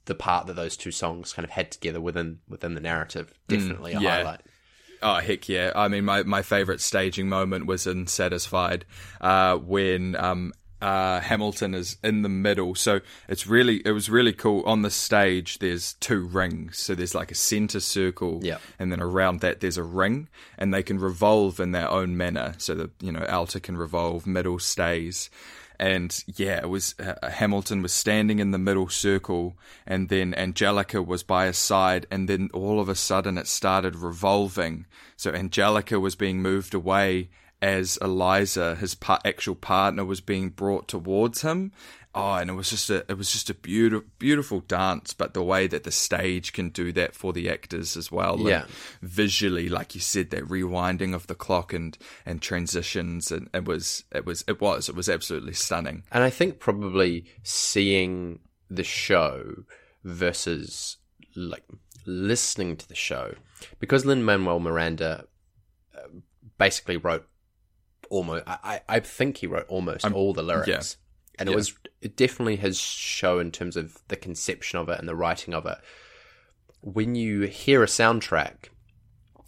[0.10, 3.34] the part that those two songs kind of had together within within the narrative.
[3.48, 4.17] Definitely a yeah.
[4.17, 4.41] highlight.
[5.02, 5.72] Oh heck yeah!
[5.76, 8.84] I mean, my, my favorite staging moment was in Satisfied
[9.22, 12.76] uh, when um, uh, Hamilton is in the middle.
[12.76, 14.63] So it's really it was really cool.
[14.65, 16.80] On the stage, there's two rings.
[16.80, 18.58] So there's like a center circle, Yeah.
[18.78, 22.56] and then around that there's a ring, and they can revolve in their own manner.
[22.58, 25.30] So the you know alto can revolve, middle stays.
[25.80, 29.56] And yeah, it was uh, Hamilton was standing in the middle circle,
[29.88, 33.96] and then Angelica was by his side, and then all of a sudden it started
[33.96, 34.86] revolving.
[35.15, 37.30] So Angelica was being moved away
[37.62, 41.72] as Eliza, his actual partner, was being brought towards him.
[42.15, 45.13] Oh, and it was just a it was just a beautiful beautiful dance.
[45.13, 48.65] But the way that the stage can do that for the actors as well, Yeah.
[49.04, 51.95] visually, like you said, that rewinding of the clock and
[52.26, 56.04] and transitions, and it was it was it was it was absolutely stunning.
[56.12, 58.39] And I think probably seeing
[58.72, 59.65] the show
[60.04, 60.98] versus
[61.36, 61.63] like
[62.06, 63.36] listening to the show
[63.80, 65.26] because Lin Manuel Miranda
[65.95, 66.08] uh,
[66.58, 67.28] basically wrote
[68.10, 68.45] almost.
[68.48, 70.82] I, I I think he wrote almost all the lyrics, yeah.
[71.39, 75.08] And it was it definitely his show in terms of the conception of it and
[75.08, 75.78] the writing of it.
[76.82, 78.69] When you hear a soundtrack,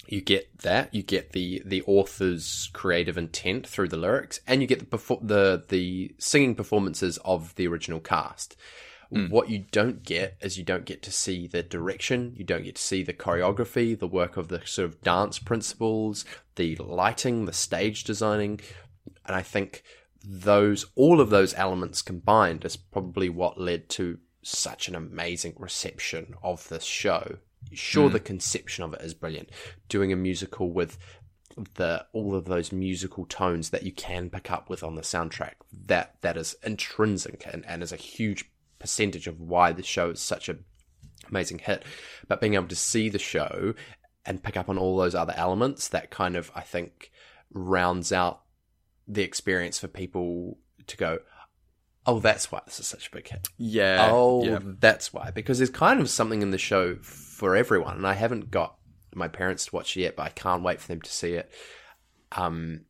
[0.08, 4.68] you get that you get the the author's creative intent through the lyrics and you
[4.68, 8.56] get the perfor- the the singing performances of the original cast.
[9.10, 9.28] Hmm.
[9.28, 12.76] What you don't get is you don't get to see the direction you don't get
[12.76, 16.26] to see the choreography the work of the sort of dance principles
[16.56, 18.62] the lighting the stage designing.
[19.26, 19.84] And i think
[20.24, 26.36] those all of those elements combined is probably what led to such an amazing reception
[26.44, 27.38] of this show.
[27.74, 28.14] Sure, hmm.
[28.14, 29.50] the conception of it is brilliant.
[29.88, 30.98] Doing a musical with
[31.76, 35.56] the all of those musical tones that you can pick up with on the soundtrack
[35.86, 40.20] that that is intrinsic and, and is a huge percentage of why the show is
[40.20, 40.58] such a
[41.30, 41.84] amazing hit.
[42.28, 43.74] But being able to see the show
[44.26, 47.12] and pick up on all those other elements that kind of I think
[47.54, 48.41] rounds out
[49.12, 51.20] the experience for people to go,
[52.06, 53.50] oh, that's why this is such a big hit.
[53.58, 54.08] Yeah.
[54.10, 54.60] oh, yeah.
[54.62, 55.32] that's why.
[55.32, 57.98] Because there's kind of something in the show for everyone.
[57.98, 58.76] And I haven't got
[59.14, 61.52] my parents to watch it yet, but I can't wait for them to see it.
[62.32, 62.82] Um,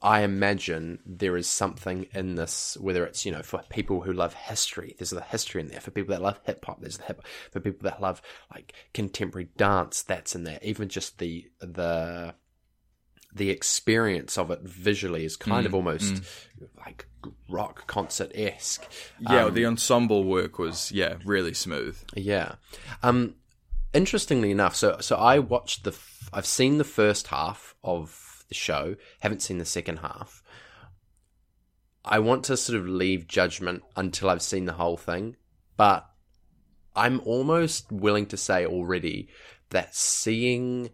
[0.00, 4.34] I imagine there is something in this, whether it's, you know, for people who love
[4.34, 5.80] history, there's the history in there.
[5.80, 9.48] For people that love hip hop, there's the hip For people that love like contemporary
[9.56, 10.60] dance, that's in there.
[10.62, 12.34] Even just the, the,
[13.34, 16.68] the experience of it visually is kind of mm, almost mm.
[16.78, 17.06] like
[17.48, 18.86] rock concert esque.
[19.18, 21.98] Yeah, um, the ensemble work was yeah really smooth.
[22.14, 22.54] Yeah.
[23.02, 23.34] Um,
[23.92, 25.90] interestingly enough, so so I watched the.
[25.90, 28.96] F- I've seen the first half of the show.
[29.20, 30.42] Haven't seen the second half.
[32.04, 35.36] I want to sort of leave judgment until I've seen the whole thing,
[35.76, 36.06] but
[36.94, 39.28] I'm almost willing to say already
[39.70, 40.90] that seeing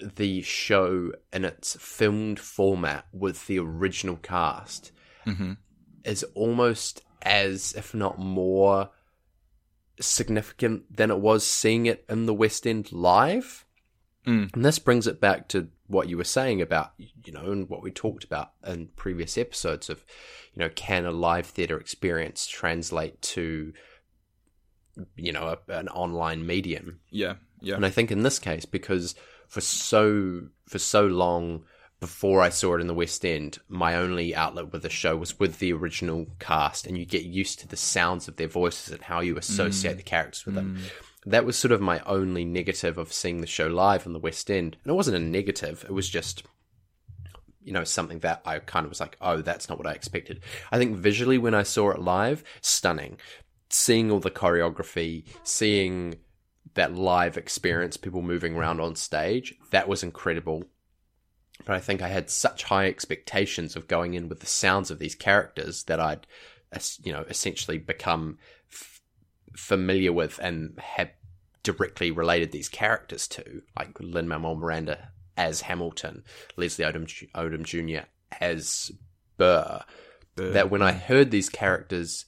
[0.00, 4.92] the show in its filmed format with the original cast
[5.26, 5.52] mm-hmm.
[6.04, 8.90] is almost as, if not more,
[10.00, 13.66] significant than it was seeing it in the West End live.
[14.26, 14.54] Mm.
[14.54, 17.82] And this brings it back to what you were saying about, you know, and what
[17.82, 20.04] we talked about in previous episodes of,
[20.54, 23.72] you know, can a live theatre experience translate to,
[25.16, 27.00] you know, a, an online medium?
[27.10, 29.14] Yeah, yeah, And I think in this case, because
[29.50, 31.64] for so for so long
[31.98, 35.38] before I saw it in the West End, my only outlet with the show was
[35.38, 39.02] with the original cast, and you get used to the sounds of their voices and
[39.02, 39.98] how you associate mm.
[39.98, 40.78] the characters with them.
[40.78, 41.30] Mm.
[41.30, 44.50] That was sort of my only negative of seeing the show live in the West
[44.50, 46.44] End, and it wasn't a negative; it was just
[47.62, 50.42] you know something that I kind of was like, oh, that's not what I expected.
[50.72, 53.18] I think visually when I saw it live, stunning.
[53.72, 56.16] Seeing all the choreography, seeing
[56.74, 60.64] that live experience, people moving around on stage, that was incredible.
[61.64, 64.98] But I think I had such high expectations of going in with the sounds of
[64.98, 66.26] these characters that I'd,
[67.02, 68.38] you know, essentially become
[68.70, 69.00] f-
[69.54, 71.10] familiar with and had
[71.62, 76.24] directly related these characters to, like Lin Manuel Miranda as Hamilton,
[76.56, 78.06] Leslie Odom, Odom Jr.
[78.40, 78.90] as
[79.36, 79.82] Burr.
[80.36, 82.24] That when I heard these characters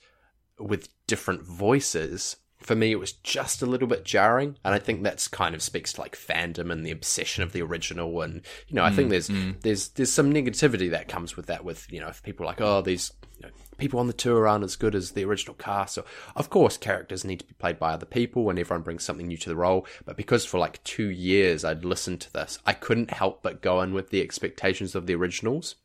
[0.59, 5.03] with different voices, for me, it was just a little bit jarring, and I think
[5.03, 8.23] that's kind of speaks to like fandom and the obsession of the original.
[8.23, 9.61] And you know, I think mm, there's mm.
[9.61, 11.65] there's there's some negativity that comes with that.
[11.65, 14.47] With you know, if people are like, oh, these you know, people on the tour
[14.47, 15.95] aren't as good as the original cast.
[15.95, 16.05] So
[16.37, 19.39] of course, characters need to be played by other people, and everyone brings something new
[19.39, 19.87] to the role.
[20.05, 23.83] But because for like two years I'd listened to this, I couldn't help but go
[23.83, 25.77] in with the expectations of the originals.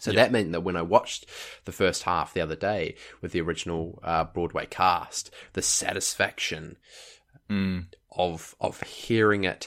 [0.00, 1.26] So that meant that when I watched
[1.64, 6.76] the first half the other day with the original uh, Broadway cast, the satisfaction
[8.10, 9.66] of of hearing it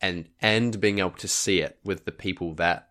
[0.00, 2.88] and and being able to see it with the people that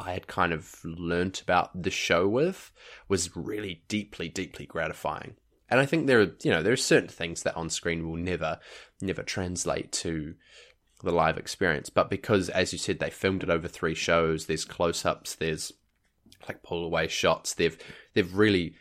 [0.00, 2.72] I had kind of learnt about the show with
[3.08, 5.36] was really deeply, deeply gratifying.
[5.68, 8.16] And I think there are, you know, there are certain things that on screen will
[8.16, 8.58] never,
[9.00, 10.34] never translate to
[11.02, 11.90] the live experience.
[11.90, 15.72] But because, as you said, they filmed it over three shows, there's close-ups, there's
[16.48, 17.54] like pull away shots.
[17.54, 17.76] They've
[18.14, 18.74] they've really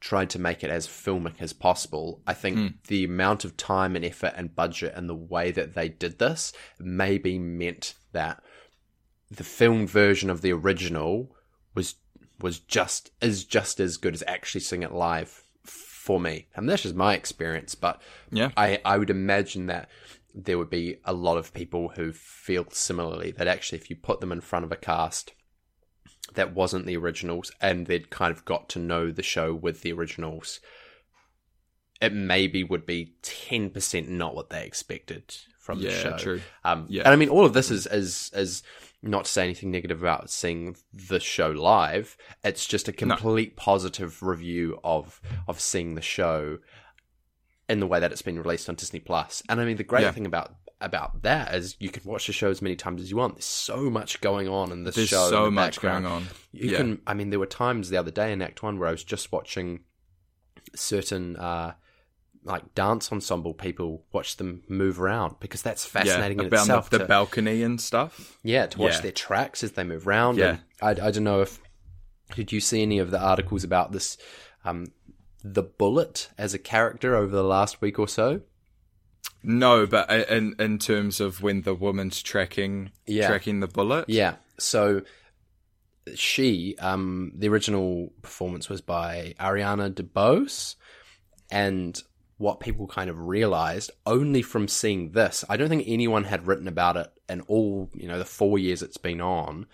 [0.00, 2.22] tried to make it as filmic as possible.
[2.26, 2.66] I think hmm.
[2.88, 6.52] the amount of time and effort and budget and the way that they did this
[6.78, 8.42] maybe meant that
[9.30, 11.34] the filmed version of the original
[11.74, 11.96] was
[12.40, 16.46] was just is just as good as actually seeing it live for me.
[16.54, 18.00] And that's just my experience, but
[18.30, 18.50] Yeah.
[18.56, 19.88] I I would imagine that
[20.34, 24.20] there would be a lot of people who feel similarly that actually if you put
[24.20, 25.32] them in front of a cast
[26.34, 29.92] that wasn't the originals and they'd kind of got to know the show with the
[29.92, 30.60] originals
[32.00, 36.40] it maybe would be 10% not what they expected from the Yeah, show true.
[36.64, 37.02] um Yeah.
[37.04, 38.62] and i mean all of this is is is
[39.02, 44.22] not to say anything negative about seeing the show live it's just a complete positive
[44.22, 46.58] review of of seeing the show
[47.68, 49.42] in the way that it's been released on Disney Plus.
[49.48, 50.12] And I mean, the great Yeah.
[50.12, 53.16] thing about about that is you can watch the show as many times as you
[53.16, 53.34] want.
[53.36, 55.24] There's so much going on in this There's show.
[55.24, 56.04] in so the much background.
[56.04, 56.26] going on.
[56.52, 56.76] You Yeah.
[56.78, 57.00] can.
[57.06, 59.32] I mean, there were times the other day in Act One where I was just
[59.32, 59.80] watching
[60.74, 61.36] certain.
[61.36, 61.74] uh
[62.44, 66.88] like dance ensemble people watch them move around because that's fascinating in about itself.
[66.90, 68.38] the, the to- balcony and stuff.
[68.44, 69.00] yeah, to watch Yeah.
[69.00, 70.38] their tracks as they move around.
[70.38, 70.58] Yeah.
[70.80, 71.58] I, I don't know if
[72.36, 74.16] did you see any of the articles about this,
[74.64, 74.86] um,
[75.42, 78.42] the bullet as a character over the last week or so?
[79.48, 83.28] No, but in in terms of when the woman's tracking Yeah.
[83.28, 84.06] tracking the bullet.
[84.08, 84.34] Yeah.
[84.58, 85.02] So
[86.14, 90.76] she, um, the original performance was by Ariana DeBose,
[91.50, 92.00] and
[92.38, 96.68] what people kind of realized only from seeing this, I don't think anyone had written
[96.68, 99.66] about it in all you know the four years it's been on.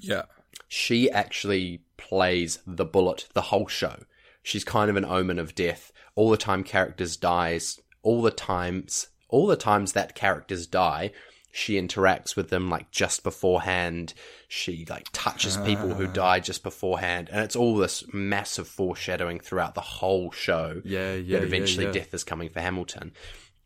[0.00, 0.22] Yeah.
[0.68, 4.04] she actually plays the bullet the whole show.
[4.42, 5.92] She's kind of an omen of death.
[6.14, 11.12] All the time characters dies, all the times all the times that characters die,
[11.52, 14.14] she interacts with them like just beforehand.
[14.48, 16.12] She like touches people who ah.
[16.12, 20.82] die just beforehand, and it's all this massive foreshadowing throughout the whole show.
[20.84, 22.00] Yeah, yeah, That eventually yeah, yeah.
[22.00, 23.12] death is coming for Hamilton.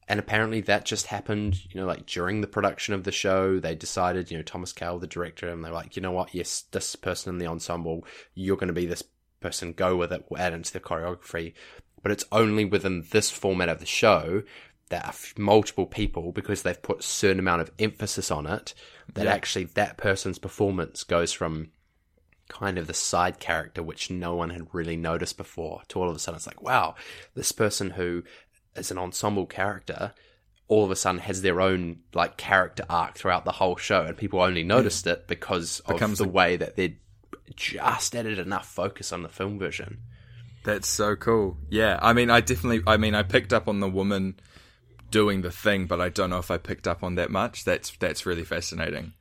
[0.07, 3.75] And apparently that just happened, you know, like during the production of the show, they
[3.75, 6.95] decided, you know, Thomas Kail, the director, and they're like, you know what, yes, this
[6.95, 9.03] person in the ensemble, you're going to be this
[9.41, 11.55] person, go with it, we'll add into the choreography.
[12.05, 14.45] But it's only within this format of the show
[14.91, 18.75] that f- multiple people, because they've put a certain amount of emphasis on it,
[19.15, 21.71] that actually that person's performance goes from
[22.49, 26.17] kind of the side character which no one had really noticed before to all of
[26.17, 26.95] a sudden it's like wow
[27.35, 28.23] this person who
[28.77, 30.13] is an ensemble character
[30.69, 34.19] all of a sudden has their own like character arc throughout the whole show and
[34.19, 34.67] people only mm.
[34.67, 36.99] noticed it because of Becomes the a- way that they'd
[37.57, 40.01] just added enough focus on the film version
[40.65, 41.59] That's so cool.
[41.69, 44.41] Yeah, I mean, I definitely, I mean, I picked up on the woman
[45.11, 47.65] doing the thing, but I don't know if I picked up on that much.
[47.65, 49.13] That's that's really fascinating.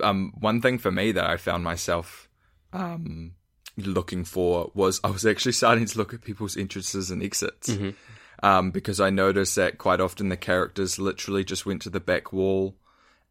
[0.00, 2.28] Um, one thing for me that I found myself
[2.72, 3.34] um,
[3.76, 7.68] looking for was I was actually starting to look at people's entrances and exits.
[8.42, 12.32] Um, because I noticed that quite often the characters literally just went to the back
[12.32, 12.74] wall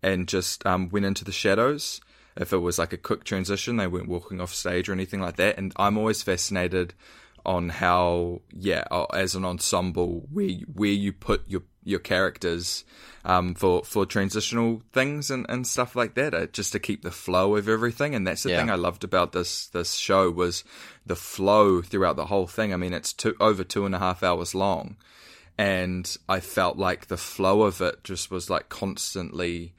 [0.01, 1.99] and just um, went into the shadows.
[2.37, 5.35] If it was like a quick transition, they weren't walking off stage or anything like
[5.35, 5.57] that.
[5.57, 6.93] And I'm always fascinated
[7.45, 12.85] on how, yeah, as an ensemble, where you, where you put your your characters
[13.25, 17.09] um, for for transitional things and, and stuff like that, uh, just to keep the
[17.11, 18.13] flow of everything.
[18.13, 18.57] And that's the Yeah.
[18.57, 20.63] thing I loved about this this show was
[21.05, 22.73] the flow throughout the whole thing.
[22.73, 24.97] I mean, it's two, over two and a half hours long
[25.57, 29.73] and I felt like the flow of it just was like constantly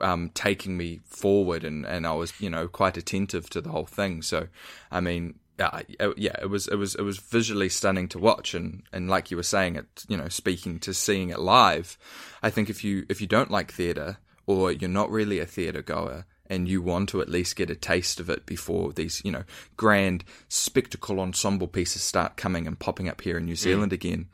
[0.00, 3.86] um, taking me forward, and, and I was you know quite attentive to the whole
[3.86, 4.22] thing.
[4.22, 4.48] So,
[4.90, 8.18] I mean, Uh, yeah, uh, yeah, it was it was it was visually stunning to
[8.18, 11.98] watch, and, and like you were saying, it you know speaking to seeing it live,
[12.42, 15.82] I think if you if you don't like theatre or you're not really a theatre
[15.82, 19.30] goer and you want to at least get a taste of it before these, you
[19.30, 19.44] know,
[19.76, 23.58] grand spectacle ensemble pieces start coming and popping up here in New mm.
[23.58, 24.28] Zealand again,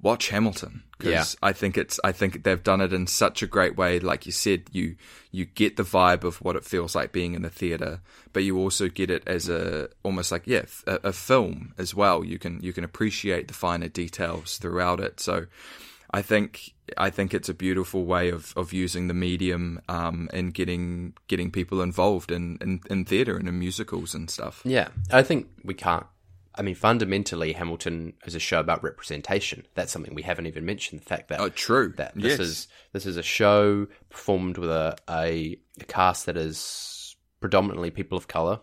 [0.00, 3.76] watch Hamilton because I think it's I think they've done it in such a great
[3.76, 3.98] way.
[3.98, 4.96] Like you said, you
[5.30, 8.00] you get the vibe of what it feels like being in the theater,
[8.32, 12.24] but you also get it as a almost like yeah a, a film as well.
[12.24, 15.20] You can you can appreciate the finer details throughout it.
[15.20, 15.46] So.
[16.08, 20.54] I think I think it's a beautiful way of, of using the medium um, and
[20.54, 24.62] getting getting people involved in, in, in theatre and in musicals and stuff.
[24.64, 26.06] Yeah, I think we can't.
[26.58, 29.66] I mean, fundamentally, Hamilton is a show about representation.
[29.74, 31.00] That's something we haven't even mentioned.
[31.02, 31.92] The fact that Oh, true.
[31.96, 32.40] that this Yes.
[32.40, 38.16] is this is a show performed with a, a, a cast that is predominantly people
[38.16, 38.60] of color,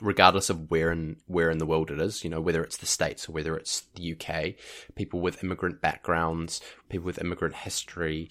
[0.00, 2.24] regardless of where in where in the world it is.
[2.24, 4.54] You know, whether it's the states or whether it's the UK,
[4.94, 8.28] people with immigrant backgrounds, people with immigrant history.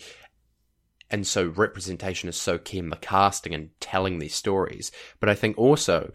[1.10, 4.92] And so representation is so key in the casting and telling these stories.
[5.20, 6.12] But I think also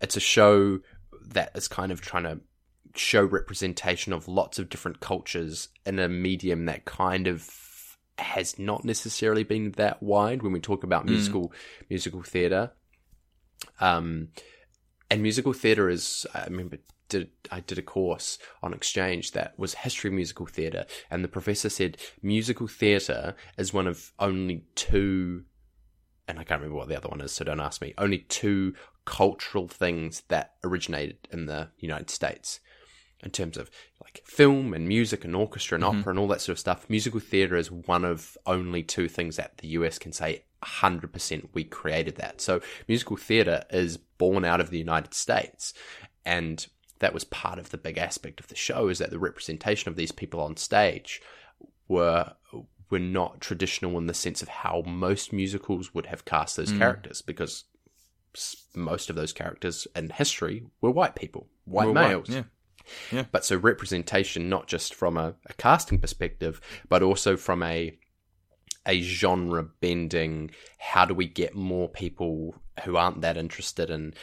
[0.00, 0.78] it's a show
[1.28, 2.40] that is kind of trying to
[2.94, 7.48] show representation of lots of different cultures in a medium that kind of
[8.18, 11.52] has not necessarily been that wide when we talk about musical
[11.88, 12.72] musical theater.
[13.80, 14.28] Um,
[15.10, 19.74] and musical theater is I remember did I did a course on exchange that was
[19.74, 25.44] history of musical theater, and the professor said musical theater is one of only two,
[26.28, 27.94] and I can't remember what the other one is, so don't ask me.
[27.96, 28.74] Only two
[29.04, 32.60] cultural things that originated in the United States
[33.24, 33.70] in terms of
[34.02, 36.00] like film and music and orchestra and mm-hmm.
[36.00, 36.88] opera and all that sort of stuff.
[36.88, 41.64] Musical theater is one of only two things that the US can say 100% we
[41.64, 42.40] created that.
[42.40, 45.72] So musical theater is born out of the United States
[46.24, 46.66] and
[47.00, 49.96] that was part of the big aspect of the show is that the representation of
[49.96, 51.22] these people on stage
[51.88, 52.32] were
[52.90, 56.78] were not traditional in the sense of how most musicals would have cast those mm.
[56.78, 57.64] characters because
[58.74, 62.28] most of those characters in history were white people, white right, males.
[63.10, 63.24] yeah.
[63.32, 67.98] But so representation, not just from a, a casting perspective, but also from a
[68.86, 70.50] a genre bending.
[70.78, 74.14] How do we get more people who aren't that interested in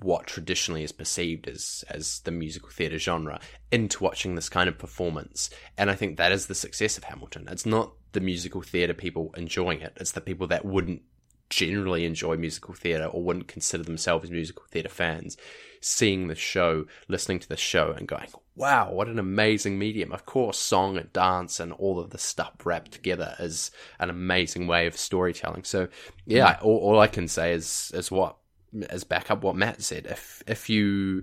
[0.00, 3.40] what traditionally is perceived as as the musical theatre genre
[3.70, 5.50] into watching this kind of performance?
[5.78, 7.48] And I think that is the success of Hamilton.
[7.50, 11.02] It's not the musical theatre people enjoying it; it's the people that wouldn't
[11.50, 15.36] generally enjoy musical theatre or wouldn't consider themselves musical theatre fans,
[15.80, 20.12] seeing the show, listening to the show, and going, wow, what an amazing medium.
[20.12, 24.66] Of course, song and dance and all of the stuff wrapped together is an amazing
[24.66, 25.64] way of storytelling.
[25.64, 25.88] So,
[26.26, 26.66] yeah, hmm.
[26.66, 28.36] all, all I can say is, is what,
[28.74, 30.06] is back up what Matt said.
[30.06, 31.22] If, if you,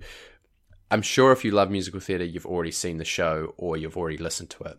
[0.89, 4.17] I'm sure if you love musical theatre, you've already seen the show or you've already
[4.17, 4.77] listened to it.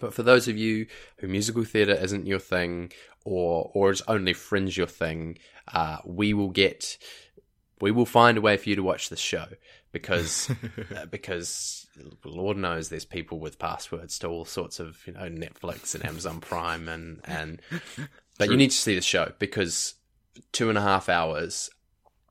[0.00, 0.86] But for those of you
[1.18, 2.92] who musical theatre isn't your thing,
[3.24, 5.38] or or is only fringe your thing,
[5.72, 6.98] uh, we will get,
[7.80, 9.46] we will find a way for you to watch this show
[9.92, 10.50] because
[10.96, 11.86] uh, because
[12.24, 16.40] Lord knows there's people with passwords to all sorts of you know Netflix and Amazon
[16.40, 17.62] Prime and and,
[18.38, 19.94] but you need to see the show because
[20.52, 21.70] two and a half hours,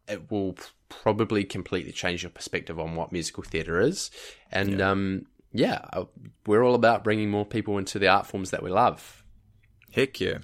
[0.08, 0.56] it will
[0.89, 4.12] probably completely change your perspective on what musical theatre is,
[4.51, 6.03] and um yeah, uh,
[6.45, 9.24] we're all about bringing more people into the art forms that we love.
[9.91, 10.39] Heck yeah.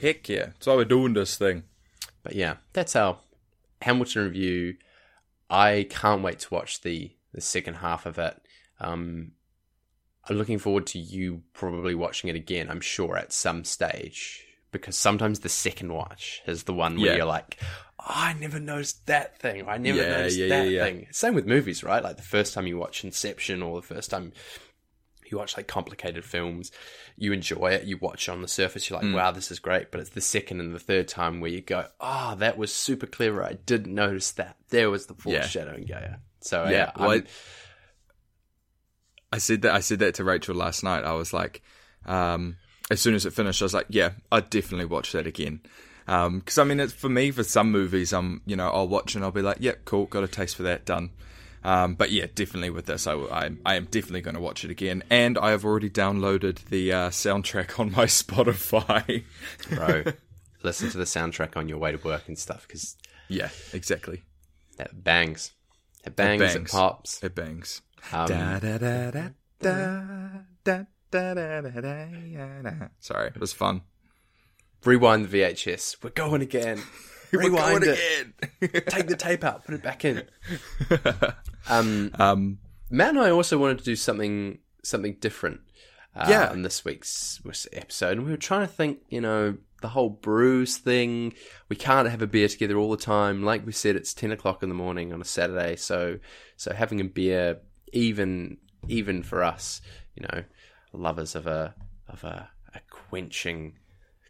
[0.00, 0.46] Heck yeah.
[0.46, 1.64] That's why we're doing this thing.
[2.22, 3.18] But yeah, that's our
[3.82, 4.76] Hamilton review.
[5.50, 8.40] I can't wait to watch the the second half of it.
[8.80, 9.32] Um,
[10.28, 12.70] I'm looking forward to you probably watching it again.
[12.70, 17.16] I'm sure at some stage because sometimes the second watch is the one where Yeah.
[17.18, 17.58] you're like,
[18.06, 19.62] oh, I never noticed that thing.
[19.62, 21.06] Or I never Yeah, noticed yeah, that yeah, thing.
[21.10, 22.02] Same with movies, right?
[22.02, 24.32] Like the first time you watch Inception or the first time
[25.30, 26.70] you watch like complicated films,
[27.16, 29.14] you enjoy it, you watch it on the surface, you're like, Mm.
[29.14, 29.90] wow, this is great.
[29.90, 33.06] But it's the second and the third time where you go, oh, that was super
[33.06, 33.42] clever.
[33.42, 34.56] I didn't notice that.
[34.68, 35.86] There was the foreshadowing.
[35.88, 36.16] Yeah.
[36.40, 37.26] So, Yeah, well, I'm-
[39.32, 41.04] I said that I said that to Rachel last night.
[41.04, 41.62] I was like,
[42.04, 42.56] um,
[42.90, 45.60] as soon as it finished, I was like, yeah, I'd definitely watch that again.
[46.06, 49.24] Because I mean, it's for me for some movies, I'm you know I'll watch and
[49.24, 51.10] I'll be like, yeah, cool, got a taste for that, done.
[51.64, 54.70] Um, but yeah, definitely with this, I, I, I am definitely going to watch it
[54.70, 59.24] again, and I have already downloaded the uh, soundtrack on my Spotify.
[59.70, 60.12] bro,
[60.62, 62.96] listen to the soundtrack on your way to work and stuff because
[63.28, 64.22] yeah, exactly.
[64.76, 65.52] that bangs.
[66.04, 66.70] It bangs, it, bangs.
[66.70, 67.22] pops.
[67.22, 67.80] It bangs.
[68.12, 69.28] Um, Da, da, da, da,
[69.62, 70.28] da,
[70.62, 72.86] da, da, da, da, da, da.
[73.00, 73.80] Sorry, it was fun.
[74.84, 75.96] Rewind the VHS.
[76.02, 76.80] We're going again.
[77.32, 78.40] Rewind We're it.
[78.40, 78.82] going again.
[78.86, 79.64] Take the tape out.
[79.64, 80.22] Put it back in.
[81.68, 82.58] Um, um,
[82.90, 85.60] Matt and I also wanted to do something something different.
[86.14, 86.52] Uh, Yeah.
[86.52, 88.98] in this week's, this episode, and we were trying to think.
[89.08, 91.32] You know, the whole brews thing.
[91.70, 93.42] We can't have a beer together all the time.
[93.42, 96.18] Like we said, it's ten o'clock in the morning on a Saturday, so
[96.56, 97.60] so having a beer,
[97.92, 99.80] even even for us,
[100.14, 100.44] you know,
[100.92, 101.74] lovers of a
[102.08, 103.78] of a, a quenching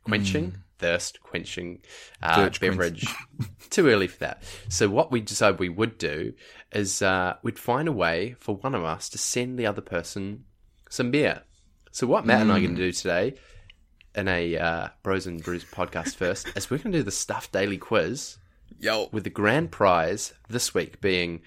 [0.05, 1.81] quenching thirst quenching
[2.23, 3.07] uh, beverage.
[3.71, 4.43] Too early for that.
[4.69, 6.35] So what we decided we would do
[6.73, 10.45] is uh, we'd find a way for one of us to send the other person
[10.91, 11.43] some beer.
[11.91, 13.35] So what Matt and I are going to do today
[14.15, 17.51] in a uh, Bros and Brews podcast first is we're going to do the Stuff
[17.53, 18.39] Daily Quiz
[18.81, 19.09] Yo.
[19.13, 21.41] with the grand prize this week being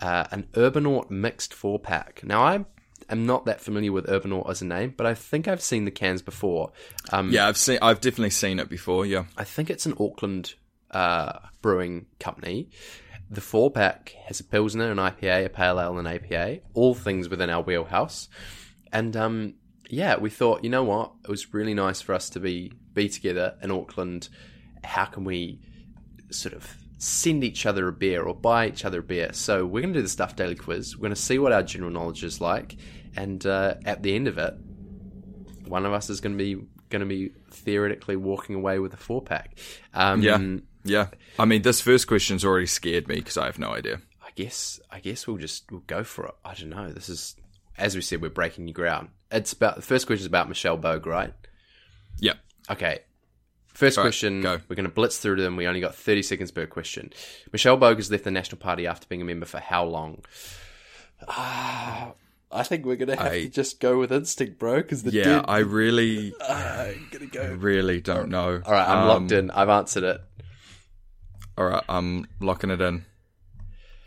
[0.00, 2.22] uh, an Urbanaut mixed four pack.
[2.24, 2.64] Now I
[3.12, 5.90] am not that familiar with Urbanaut as a name, but I think I've seen the
[5.90, 6.72] cans before.
[7.12, 7.78] Um, Yeah, I've seen.
[7.80, 9.06] I've definitely seen it before.
[9.06, 9.24] Yeah.
[9.36, 10.54] I think it's an Auckland
[10.90, 12.70] uh, brewing company.
[13.30, 16.94] The four pack has a Pilsner, an IPA, a Pale Ale, and an APA, all
[16.94, 18.28] things within our wheelhouse.
[18.92, 19.54] And um,
[19.88, 21.12] yeah, we thought, you know what?
[21.24, 24.28] It was really nice for us to be be together in Auckland.
[24.84, 25.60] How can we
[26.30, 29.32] sort of send each other a beer or buy each other a beer?
[29.32, 30.96] So we're going to do the Stuff Daily Quiz.
[30.96, 32.76] We're going to see what our general knowledge is like,
[33.16, 34.54] and uh, at the end of it,
[35.66, 38.98] one of us is going to be going to be theoretically walking away with a
[38.98, 39.58] four pack.
[39.94, 40.56] Um, Yeah.
[40.84, 41.06] Yeah.
[41.38, 44.00] I mean, this first question's already scared me because I have no idea.
[44.22, 46.34] I guess I guess we'll just we'll go for it.
[46.44, 46.90] I don't know.
[46.90, 47.36] This is
[47.78, 49.08] as we said, we're breaking new ground.
[49.30, 51.32] It's about the first question is about Michelle Boag, right?
[52.18, 52.34] Yeah.
[52.70, 53.00] Okay.
[53.68, 54.42] First right, question.
[54.42, 54.60] go.
[54.68, 55.56] We're going to blitz through them.
[55.56, 57.10] We only got 30 seconds per question.
[57.52, 60.22] Michelle Boag has left the National Party after being a member for how long?
[61.26, 62.12] Ah,
[62.52, 65.10] I think we're going to have I- to just go with instinct, bro, because the
[65.12, 65.24] Yeah.
[65.24, 65.44] dead.
[65.48, 67.54] I really, I'm going to I go.
[67.54, 68.60] really don't know.
[68.64, 69.50] All right, I'm Um, locked in.
[69.50, 70.20] I've answered it.
[71.58, 73.04] All right, I'm locking it in.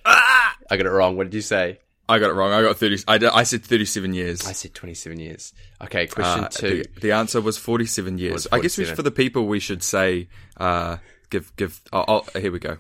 [0.05, 1.15] I got it wrong.
[1.17, 1.79] What did you say?
[2.07, 2.51] I got it wrong.
[2.53, 2.97] I got thirty.
[3.07, 4.45] I, I said thirty-seven years.
[4.45, 5.53] I said 27 years.
[5.81, 6.83] Okay, question Uh, two.
[6.95, 8.33] The, the answer was 47 years.
[8.33, 10.27] Was I guess we for the people, we should say,
[10.57, 10.97] uh,
[11.31, 12.77] give, give, oh, oh, here we go.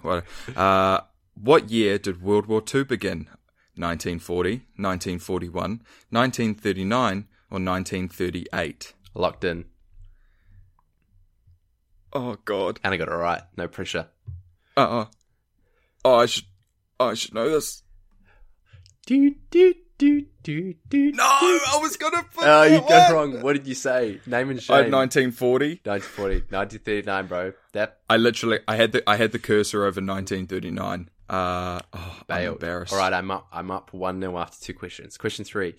[0.55, 0.99] Uh,
[1.33, 3.27] what year did World War II begin?
[3.77, 8.93] 1940, 1941, 1939, or 1938?
[9.13, 9.65] Locked in.
[12.13, 12.79] Oh, God.
[12.83, 13.41] And I got it right.
[13.57, 14.07] No pressure.
[14.77, 15.05] Uh-uh.
[16.03, 16.45] Oh, I should,
[16.99, 17.83] oh, I should know this.
[19.05, 21.11] Do, do, do, do, do.
[21.11, 23.41] No, I was gonna put Oh, you got wrong.
[23.41, 24.19] What did you say?
[24.25, 24.73] Name and oh, shame.
[24.73, 25.81] I had 1940.
[25.83, 27.53] 1940, 1939, bro.
[27.73, 31.09] That I literally, I had the, I had the cursor over 1939.
[31.29, 32.93] Uh, oh, I'm embarrassed.
[32.93, 33.47] All right, I'm up.
[33.51, 35.17] I'm up one 0 after two questions.
[35.17, 35.75] Question three.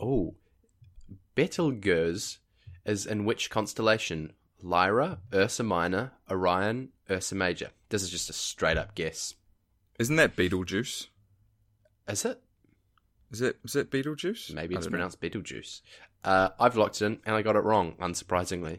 [0.00, 0.34] Oh,
[1.34, 2.38] Betelgeuse
[2.84, 4.32] is in which constellation?
[4.62, 7.70] Lyra, Ursa Minor, Orion, Ursa Major.
[7.90, 9.34] This is just a straight up guess.
[9.98, 11.08] Isn't that Beetlejuice?
[12.08, 12.40] Is it?
[13.30, 14.54] Is it is it Beetlejuice?
[14.54, 14.96] Maybe it's don't know.
[14.96, 15.82] pronounced Betelgeuse.
[16.22, 18.78] Uh, I've locked it in and I got it wrong, unsurprisingly.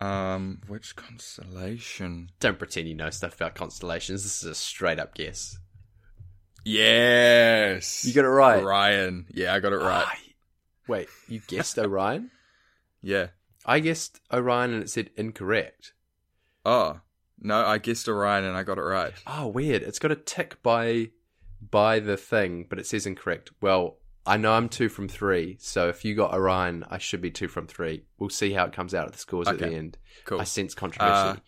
[0.00, 2.30] Um, which constellation?
[2.40, 4.22] Don't pretend you know stuff about constellations.
[4.22, 5.58] This is a straight up guess.
[6.64, 8.62] Yes, You got it right.
[8.62, 9.26] Orion.
[9.30, 10.04] Yeah, I got it right.
[10.06, 10.18] Ah,
[10.88, 12.30] wait, you guessed Orion?
[13.02, 13.28] Yeah.
[13.64, 15.92] I guessed Orion and it said incorrect.
[16.64, 17.00] Oh
[17.38, 19.12] no, I guessed Orion and I got it right.
[19.26, 19.82] Oh, weird.
[19.82, 21.10] It's got a tick by
[21.70, 23.50] by the thing, but it says incorrect.
[23.60, 27.30] Well, I know I'm two from three, so if you got Orion, I should be
[27.30, 28.04] two from three.
[28.18, 29.98] We'll see how it comes out at the scores at the end.
[30.24, 30.40] Cool.
[30.40, 31.38] I sense controversy.
[31.38, 31.42] Uh,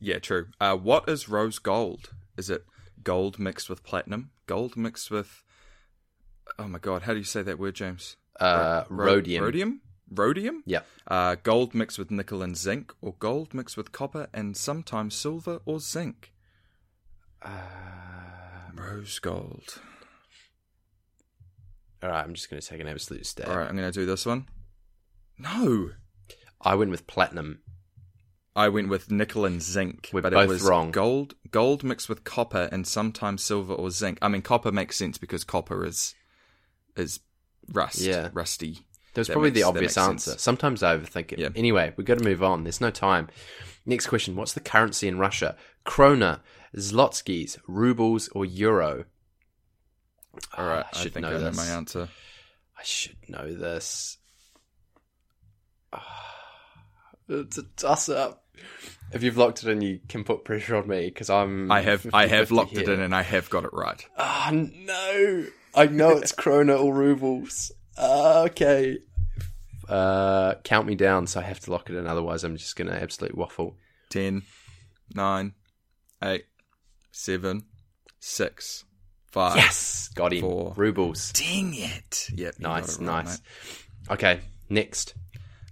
[0.00, 0.48] yeah, true.
[0.60, 2.10] Uh, what is rose gold?
[2.36, 2.64] Is it
[3.02, 4.30] gold mixed with platinum?
[4.46, 5.42] Gold mixed with?
[6.58, 8.16] Oh my god, how do you say that word, James?
[8.38, 9.44] Uh, Ro- rhodium.
[9.44, 9.80] Rhodium.
[10.10, 10.62] Rhodium.
[10.66, 10.80] Yeah.
[11.06, 15.60] Uh, gold mixed with nickel and zinc, or gold mixed with copper and sometimes silver
[15.64, 16.32] or zinc.
[17.42, 17.50] Uh,
[18.74, 19.80] Rose gold.
[22.02, 23.48] All right, I'm just going to take an absolute stab.
[23.48, 24.46] All right, I'm going to do this one.
[25.38, 25.90] No,
[26.60, 27.60] I went with platinum.
[28.56, 30.90] I went with nickel and zinc, We're but both it was wrong.
[30.90, 34.18] gold, gold mixed with copper and sometimes silver or zinc.
[34.20, 36.14] I mean, copper makes sense because copper is
[36.96, 37.20] is
[37.72, 38.30] rust, Yeah.
[38.32, 38.80] rusty.
[39.14, 40.30] That was That probably makes- the that obvious makes answer.
[40.32, 40.42] sense.
[40.42, 41.38] Sometimes I overthink it.
[41.38, 41.50] Yeah.
[41.54, 42.64] Anyway, we've got to move on.
[42.64, 43.28] There's no time.
[43.86, 44.34] Next question.
[44.34, 45.56] What's the currency in Russia?
[45.86, 46.40] Krona,
[46.76, 49.04] Zlotskis, rubles, or euro?
[50.56, 51.56] All right, Ah, I I, should think know I know this.
[51.56, 52.08] my answer.
[52.78, 54.18] I should know this.
[55.92, 56.34] Ah,
[57.28, 58.44] It's a toss up.
[59.12, 61.70] If you've locked it in, you can put pressure on me because I'm.
[61.72, 64.04] I have I have 50-50 locked it in and I have got it right.
[64.18, 65.46] Ah, no.
[65.74, 67.72] I know it's Krona or rubles.
[67.96, 68.98] Ah, okay.
[69.88, 72.06] Uh, count me down, so I have to lock it in.
[72.06, 73.76] Otherwise, I'm just going to absolute waffle.
[74.10, 74.42] 10,
[75.14, 75.54] 9,
[76.22, 76.44] 8,
[77.10, 77.62] 7,
[78.20, 78.84] 6,
[79.30, 79.56] 5.
[79.56, 80.40] Yes, got him.
[80.40, 80.72] Four.
[80.76, 81.32] Rubles.
[81.32, 82.30] Dang it.
[82.34, 82.58] Yep.
[82.58, 83.40] Nice, it nice.
[83.40, 84.12] mate.
[84.14, 85.14] Okay, next.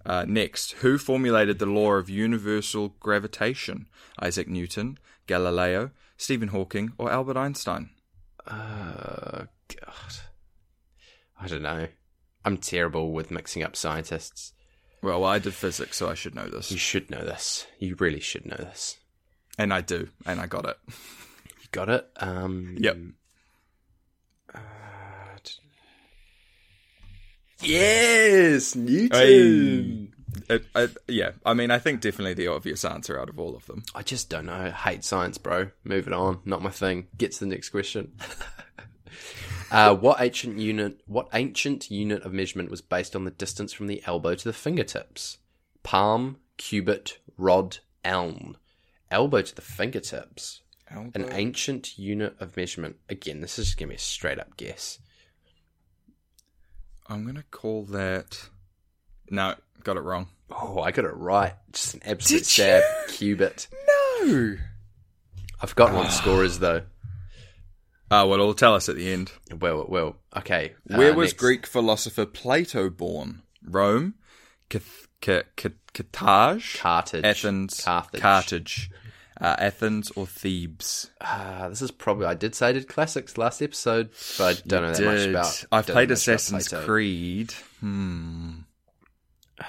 [0.04, 3.86] Uh, next, who formulated the law of universal gravitation?
[4.22, 7.90] Isaac Newton, Galileo, Stephen Hawking, or Albert Einstein?
[8.46, 10.14] Uh, God.
[11.40, 11.88] I don't know.
[12.44, 14.52] I'm terrible with mixing up scientists.
[15.02, 16.70] Well, I did physics, so I should know this.
[16.70, 17.66] You should know this.
[17.80, 18.96] You really should know this.
[19.58, 20.76] And I do, and I got it.
[20.88, 22.06] You got it?
[22.18, 22.96] Um, Yep.
[24.54, 24.58] Uh,
[27.60, 28.74] yes!
[28.74, 30.12] Newton!
[30.48, 33.66] It, I, yeah, I mean, I think definitely the obvious answer out of all of
[33.66, 33.82] them.
[33.94, 34.52] I just don't know.
[34.52, 35.70] I hate science, bro.
[35.84, 36.40] Moving on.
[36.44, 37.08] Not my thing.
[37.16, 38.12] Get to the next question.
[39.70, 41.00] uh, what ancient unit?
[41.06, 44.52] What ancient unit of measurement was based on the distance from the elbow to the
[44.52, 45.38] fingertips?
[45.82, 48.56] Palm, cubit, rod, elm.
[49.10, 50.62] Elbow to the fingertips.
[50.88, 52.96] An ancient unit of measurement.
[53.08, 54.98] Again, this is just gonna be a straight up guess.
[57.08, 58.48] I'm gonna call that.
[59.30, 60.28] No, got it wrong.
[60.50, 61.54] Oh, I got it right.
[61.72, 62.82] Just an absolute Did stab.
[63.08, 63.14] you?
[63.36, 63.68] Cubit.
[64.22, 64.56] No.
[65.60, 66.82] I've forgot what the score is though.
[68.10, 69.32] Ah, well, it'll tell us at the end.
[69.60, 70.16] Well, well.
[70.36, 70.74] Okay.
[70.90, 71.38] uh, Where was next.
[71.38, 73.42] Greek philosopher Plato born?
[73.64, 74.14] Rome,
[74.68, 75.70] Cath- Ca- Ca-
[76.12, 77.24] Carthage, Carthage.
[77.24, 78.20] Athens, Carthage.
[78.20, 78.90] Carthage,
[79.40, 81.10] uh, Athens, or Thebes?
[81.20, 84.82] Ah, this is probably I did say I did classics last episode, but I don't
[84.82, 85.64] know that much about.
[85.72, 86.68] I've played know much about Assassin's.
[86.84, 87.52] Creed.
[87.80, 88.50] Hmm.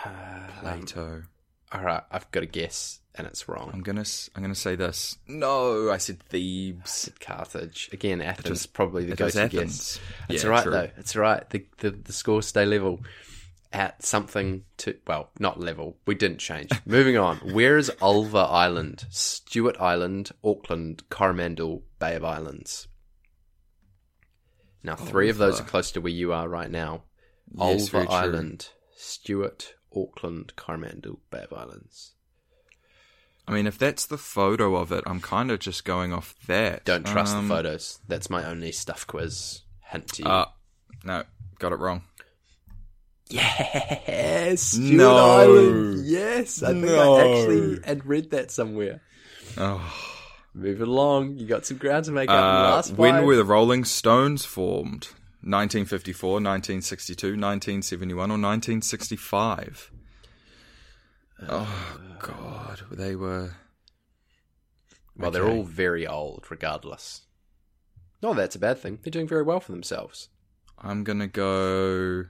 [0.05, 1.23] Um, Plato.
[1.71, 3.69] all right, I've got a guess, and it's wrong.
[3.73, 4.03] I'm gonna.
[4.35, 5.17] I'm gonna say this.
[5.27, 6.89] No, I said Thebes.
[6.89, 8.21] Said Carthage again.
[8.21, 9.55] Athens probably the was go-to guess.
[9.55, 9.99] Athens.
[10.29, 10.71] It's Yeah, all right true.
[10.73, 10.89] though.
[10.97, 11.49] It's all right.
[11.49, 12.99] The, the the scores stay level
[13.73, 15.97] at something to well, not level.
[16.05, 16.69] We didn't change.
[16.85, 17.37] Moving on.
[17.37, 19.05] Where is Ulva Island?
[19.09, 22.87] Stewart Island, Auckland, Coromandel, Bay of Islands.
[24.83, 27.03] Now, three of those are close to where you are right now.
[27.53, 28.09] Yes, Ulva.
[28.09, 32.13] Island, Stewart, Auckland, Coromandel, Bay of Islands.
[33.49, 36.83] I mean, if that's the photo of it, I'm kind of just going off that.
[36.85, 37.99] Don't trust Um, the photos.
[38.07, 39.61] That's my only stuff quiz.
[39.85, 40.29] Hint to you.
[40.29, 40.45] Uh,
[41.05, 41.23] no,
[41.59, 42.03] got it wrong.
[43.29, 45.15] Yes, Stewart No.
[45.17, 46.05] Island.
[46.05, 47.15] Yes, I think No.
[47.15, 49.01] I actually had read that somewhere.
[49.57, 49.93] Oh.
[50.53, 52.35] Moving along, you got some ground to make up.
[52.35, 55.09] Uh, Last when were the Rolling Stones formed?
[55.41, 59.91] 1954, 1962, 1971, or 1965?
[61.47, 62.81] Oh, God.
[62.91, 63.51] They were.
[65.15, 67.21] well, they're all very old, regardless.
[68.23, 68.97] No, that's a bad thing.
[69.03, 70.29] They're doing very well for themselves.
[70.79, 72.25] I'm going to go.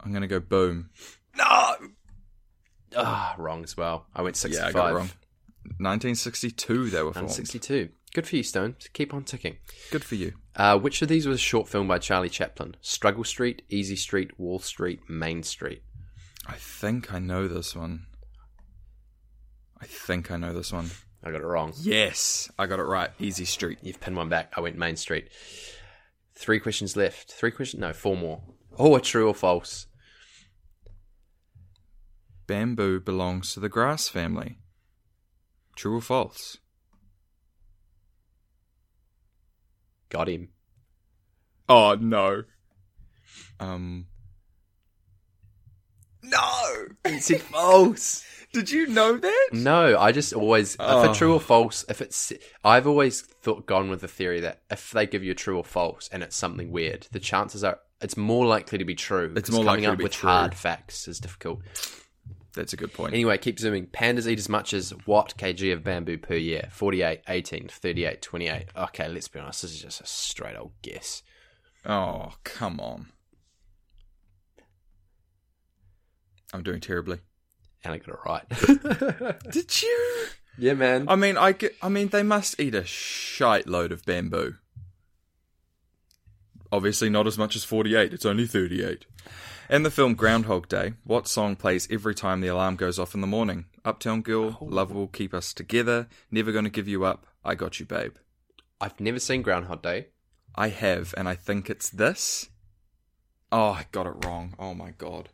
[0.00, 0.90] I'm going to go boom.
[1.36, 1.74] No!
[2.96, 4.06] Ah, wrong as well.
[4.14, 4.74] I went Yeah, sixty-five.
[4.76, 5.10] I got wrong.
[5.78, 7.30] 1962 they were formed.
[7.30, 7.90] sixty-two.
[8.14, 8.76] Good for you, Stone.
[8.94, 9.58] Keep on ticking.
[9.90, 10.32] Good for you.
[10.56, 12.74] Uh, which of these was a short film by Charlie Chaplin?
[12.80, 15.82] Struggle Street, Easy Street, Wall Street, Main Street.
[16.46, 18.06] I think I know this one.
[19.80, 20.90] I think I know this one.
[21.22, 21.74] I got it wrong.
[21.80, 23.10] Yes, I got it right.
[23.18, 23.78] Easy Street.
[23.82, 24.54] You've pinned one back.
[24.56, 25.28] I went Main Street.
[26.34, 27.32] Three questions left.
[27.32, 27.80] Three questions?
[27.80, 28.40] No, four more.
[28.78, 29.86] Oh, a true or false?
[32.46, 34.58] Bamboo belongs to the grass family.
[35.76, 36.58] True or false?
[40.08, 40.48] Got him.
[41.68, 42.44] Oh no.
[43.60, 44.06] Um.
[46.22, 46.86] No.
[47.18, 48.24] Said false.
[48.52, 49.48] Did you know that?
[49.52, 51.10] No, I just always if Oh.
[51.10, 51.84] a true or false.
[51.88, 52.32] If it's,
[52.64, 55.64] I've always thought gone with the theory that if they give you a true or
[55.64, 59.32] false and it's something weird, the chances are it's more likely to be true.
[59.36, 60.28] It's more coming likely to up be with true.
[60.30, 61.60] hard facts is difficult.
[62.54, 63.12] That's a good point.
[63.14, 63.86] Anyway, keep zooming.
[63.86, 66.68] Pandas eat as much as what kg of bamboo per year?
[66.72, 68.64] 48, 18, 38, 28.
[68.76, 69.62] Okay, let's be honest.
[69.62, 71.22] This is just a straight old guess.
[71.86, 73.08] Oh, come on.
[76.52, 77.18] I'm doing terribly.
[77.84, 79.40] And I got it right.
[79.52, 80.26] Did you?
[80.58, 81.06] yeah, man.
[81.08, 84.56] I mean, I get, I mean, they must eat a shite load of bamboo.
[86.70, 88.12] Obviously, not as much as 48.
[88.12, 89.06] It's only 38.
[89.70, 93.20] In the film Groundhog Day, what song plays every time the alarm goes off in
[93.20, 93.66] the morning?
[93.84, 94.64] Uptown Girl, oh.
[94.64, 98.14] Love Will Keep Us Together, Never Gonna Give You Up, I Got You Babe.
[98.80, 100.08] I've never seen Groundhog Day.
[100.54, 102.48] I have, and I think it's this.
[103.50, 104.54] Oh, I got it wrong.
[104.58, 105.28] Oh my god.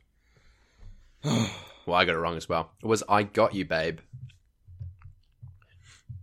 [1.86, 2.70] Well, I got it wrong as well.
[2.82, 3.98] It was I Got You, Babe.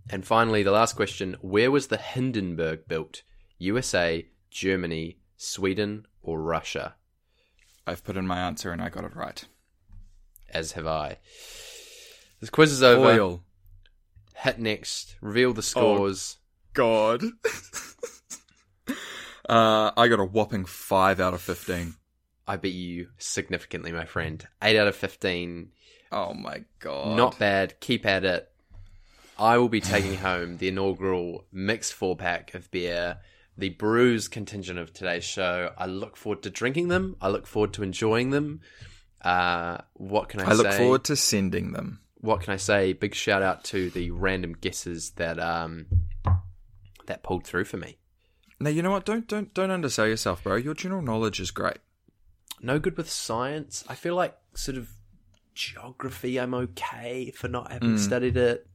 [0.09, 3.21] And finally, the last question Where was the Hindenburg built?
[3.59, 6.95] USA, Germany, Sweden, or Russia?
[7.87, 9.43] I've put in my answer and I got it right.
[10.49, 11.17] As have I.
[12.39, 13.09] This quiz is over.
[13.09, 13.43] Oil.
[14.35, 15.15] Hit next.
[15.21, 16.37] Reveal the scores.
[16.73, 17.23] God.
[19.49, 21.95] uh, I got a whopping 5 out of 15.
[22.51, 24.45] I beat you significantly, my friend.
[24.61, 25.71] Eight out of fifteen.
[26.11, 27.15] Oh my god.
[27.15, 27.79] Not bad.
[27.79, 28.51] Keep at it.
[29.37, 33.19] I will be taking home the inaugural mixed four pack of beer,
[33.61, 35.71] the brews contingent of today's show.
[35.77, 37.15] I look forward to drinking them.
[37.21, 38.61] I look forward to enjoying them.
[39.21, 40.49] Uh, what can I, say?
[40.49, 40.63] I say?
[40.63, 41.99] look forward to sending them.
[42.15, 42.93] What can I say?
[42.93, 45.85] Big shout out to the random guesses that um
[47.05, 47.97] that pulled through for me.
[48.59, 49.05] Now you know what?
[49.05, 50.55] Don't don't don't undersell yourself, bro.
[50.55, 51.77] Your general knowledge is great.
[52.61, 53.83] No good with science.
[53.87, 54.89] I feel like sort of
[55.53, 56.39] geography.
[56.39, 58.67] I'm okay for not having studied it.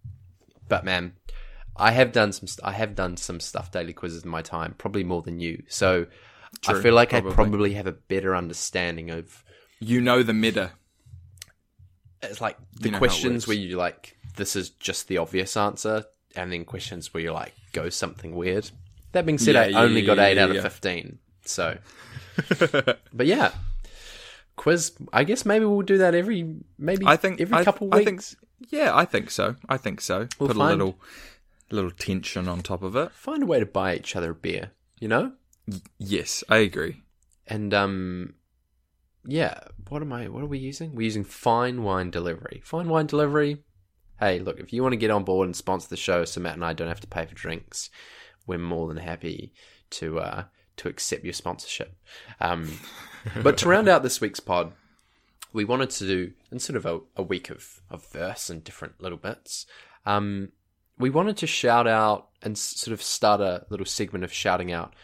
[0.69, 1.15] But man,
[1.79, 2.49] I have done some.
[2.65, 5.63] I have done some stuff daily quizzes in my time, probably more than you.
[5.69, 6.07] So
[6.67, 7.31] I feel like probably.
[7.31, 9.45] I probably have a better understanding of.
[9.81, 10.73] You know the meta.
[12.23, 16.05] It's like the You know questions where you like this is just the obvious answer,
[16.35, 18.71] and then questions where you like go something weird.
[19.13, 21.19] That being said, Yeah, I yeah, only yeah, got eight out of fifteen.
[21.45, 21.77] So,
[23.13, 23.53] but yeah,
[24.57, 24.93] quiz.
[25.13, 28.35] I guess maybe we'll do that every maybe I think every I, couple I weeks.
[28.35, 29.57] think, yeah, I think so.
[29.69, 30.27] I think so.
[30.39, 30.99] We'll Put find- a little
[31.71, 33.13] little tension on top of it.
[33.13, 35.33] Find a way to buy each other a beer, you know.
[35.99, 37.03] Yes, I agree.
[37.47, 38.35] And um,
[39.27, 39.59] yeah.
[39.89, 40.29] What am I?
[40.29, 40.95] What are we using?
[40.95, 42.61] We're using Fine Wine Delivery.
[42.65, 43.59] Fine Wine Delivery.
[44.19, 46.55] Hey, look, if you want to get on board and sponsor the show, so Matt
[46.55, 47.91] and I don't have to pay for drinks,
[48.47, 49.53] we're more than happy
[49.91, 50.45] to uh,
[50.79, 51.95] to accept your sponsorship.
[52.41, 52.79] Um,
[53.43, 54.73] but to round out this week's pod,
[55.53, 59.01] we wanted to do in sort of a, a week of, of verse and different
[59.01, 59.67] little bits.
[60.05, 60.53] Um,
[60.99, 64.95] we wanted to shout out and sort of start a little segment of shouting out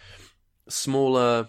[0.68, 1.49] smaller,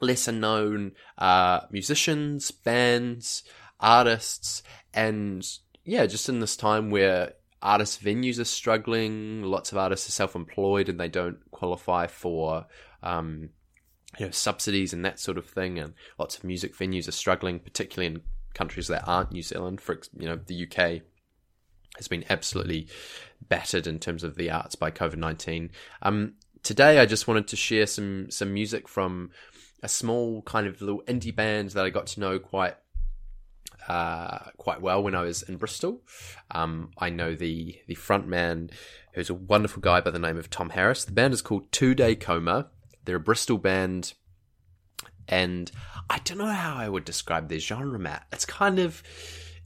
[0.00, 3.42] lesser known uh, musicians, bands,
[3.80, 4.62] artists,
[4.94, 5.46] and
[5.84, 10.88] yeah, just in this time where artist venues are struggling, lots of artists are self-employed
[10.88, 12.66] and they don't qualify for
[13.02, 13.50] um,
[14.18, 17.58] you know subsidies and that sort of thing, and lots of music venues are struggling,
[17.58, 18.22] particularly in
[18.54, 19.80] countries that aren't New Zealand.
[19.80, 21.02] For you know, the UK
[21.96, 22.88] has been absolutely
[23.48, 25.70] battered in terms of the arts by COVID nineteen.
[26.02, 29.30] Um, today, I just wanted to share some some music from
[29.82, 32.76] a small kind of little indie band that I got to know quite
[33.88, 36.02] uh, quite well when I was in Bristol.
[36.50, 38.70] Um, I know the the front man,
[39.12, 41.04] who's a wonderful guy by the name of Tom Harris.
[41.04, 42.68] The band is called Two Day Coma.
[43.04, 44.14] They're a Bristol band,
[45.28, 45.70] and
[46.10, 48.26] I don't know how I would describe their genre, Matt.
[48.32, 49.02] It's kind of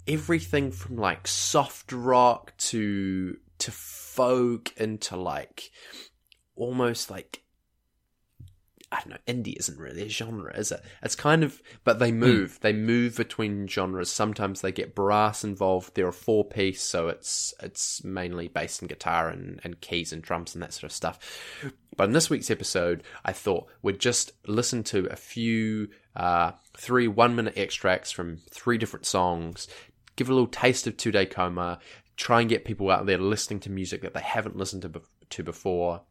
[0.07, 5.71] everything from like soft rock to to folk into like
[6.57, 7.43] almost like
[8.93, 10.83] I don't know, indie isn't really a genre, is it?
[11.01, 12.59] It's kind of, but they move.
[12.61, 14.11] They move between genres.
[14.11, 15.95] Sometimes they get brass involved.
[15.95, 20.21] They're a four piece, so it's it's mainly bass and guitar and, and keys and
[20.21, 21.21] drums and that sort of stuff.
[21.97, 27.07] But in this week's episode, I thought we'd just listen to a few, uh, three
[27.07, 29.69] one minute extracts from three different songs,
[30.17, 31.79] give a little taste of Two Day Coma,
[32.17, 35.01] try and get people out there listening to music that they haven't listened to, be-
[35.31, 36.03] to before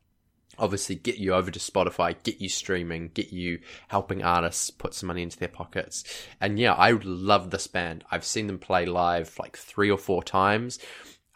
[0.59, 5.07] obviously get you over to Spotify, get you streaming, get you helping artists put some
[5.07, 6.03] money into their pockets.
[6.41, 8.03] And yeah, I love this band.
[8.11, 10.79] I've seen them play live like three or four times.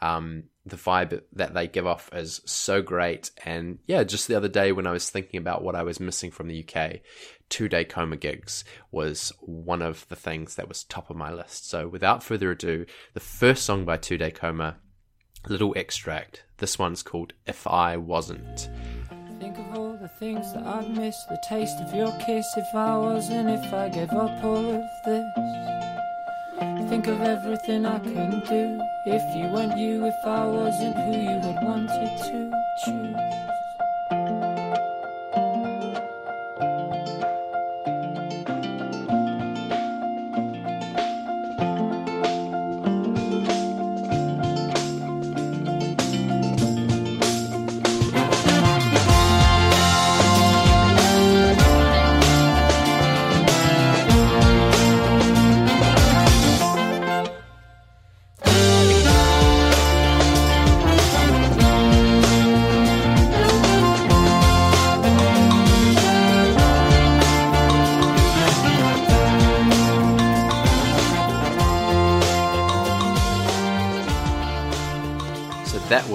[0.04, 3.32] Um, the vibe that they give off is so great.
[3.46, 6.30] And yeah, just the other day when I was thinking about what I was missing
[6.30, 7.00] from the UK,
[7.50, 11.70] two day coma gigs was one of the things that was top of my list.
[11.70, 14.78] So without further ado, the first song by Two Day Coma,
[15.48, 16.44] little extract.
[16.58, 18.70] This one's called If I Wasn't.
[19.40, 22.98] Think of all the things that I'd miss, the taste of your kiss if I
[22.98, 25.83] wasn't, if I gave up all of this.
[26.90, 31.40] Think of everything I couldn't do if you weren't you, if I wasn't who you
[31.40, 32.52] had wanted to
[32.86, 33.53] choose.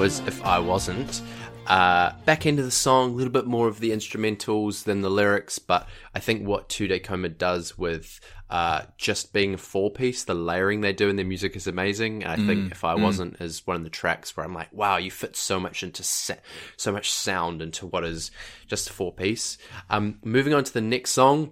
[0.09, 1.21] Was If I Wasn't.
[1.67, 5.59] Uh, back into the song, a little bit more of the instrumentals than the lyrics,
[5.59, 10.25] but I think what Two Day Coma does with uh, just being a four piece,
[10.25, 12.25] the layering they do in their music is amazing.
[12.25, 14.97] And I think If I Wasn't is one of the tracks where I'm like, wow,
[14.97, 16.37] you fit so much into sa-
[16.79, 18.31] so much sound into what is
[18.67, 19.59] just a four piece.
[19.91, 21.51] Um, moving on to the next song.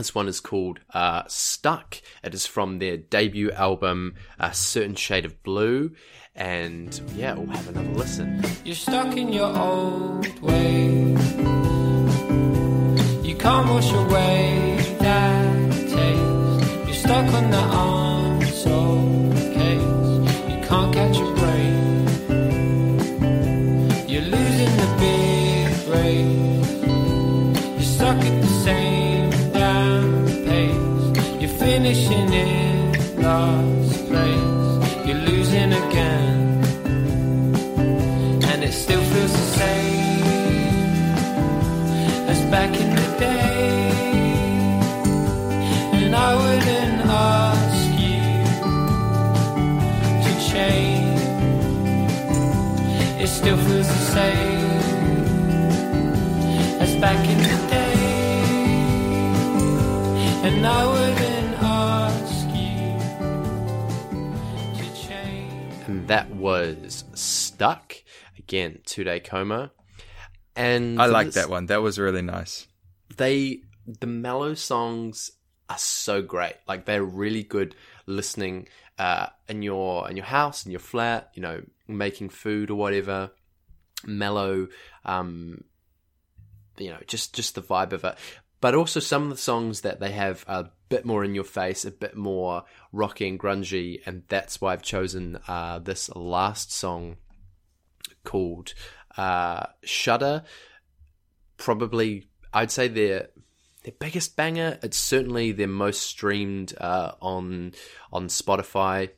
[0.00, 2.00] This one is called uh, Stuck.
[2.24, 5.90] It is from their debut album, A Certain Shade of Blue.
[6.34, 8.42] And yeah, we'll have another listen.
[8.64, 11.34] You're stuck in your old ways.
[13.22, 16.86] You can't wash away that taste.
[16.86, 17.89] You're stuck on the
[31.90, 32.08] pace.
[32.08, 35.06] Finishing in last place.
[35.06, 36.64] You're losing again
[38.50, 40.24] and it still feels the same
[42.32, 43.90] as back in the day.
[45.96, 48.22] And I wouldn't ask you
[50.24, 51.20] to change.
[53.22, 54.70] It still feels the same
[56.84, 57.98] as back in the day.
[60.46, 61.29] And I wouldn't
[66.40, 67.94] was Stuck.
[68.38, 69.72] Again, two day coma.
[70.56, 71.66] And I like this- that one.
[71.66, 72.66] That was really nice.
[73.16, 75.30] they the mellow songs
[75.68, 76.54] are so great.
[76.68, 77.74] Like they're really good
[78.06, 78.68] listening
[78.98, 83.30] uh, in your in your house, in your flat, you know, making food or whatever.
[84.06, 84.68] Mellow,
[85.04, 85.64] um,
[86.78, 88.16] you know, just just the vibe of it.
[88.60, 91.44] But also some of the songs that they have are a bit more in your
[91.44, 96.72] face, a bit more rocky and grungy, and that's why I've chosen uh, this last
[96.72, 97.16] song
[98.24, 98.74] called
[99.16, 100.44] uh, Shudder.
[101.56, 103.28] Probably, I'd say their
[103.84, 104.78] their biggest banger.
[104.82, 107.72] It's certainly their most streamed uh, on
[108.12, 109.10] on Spotify.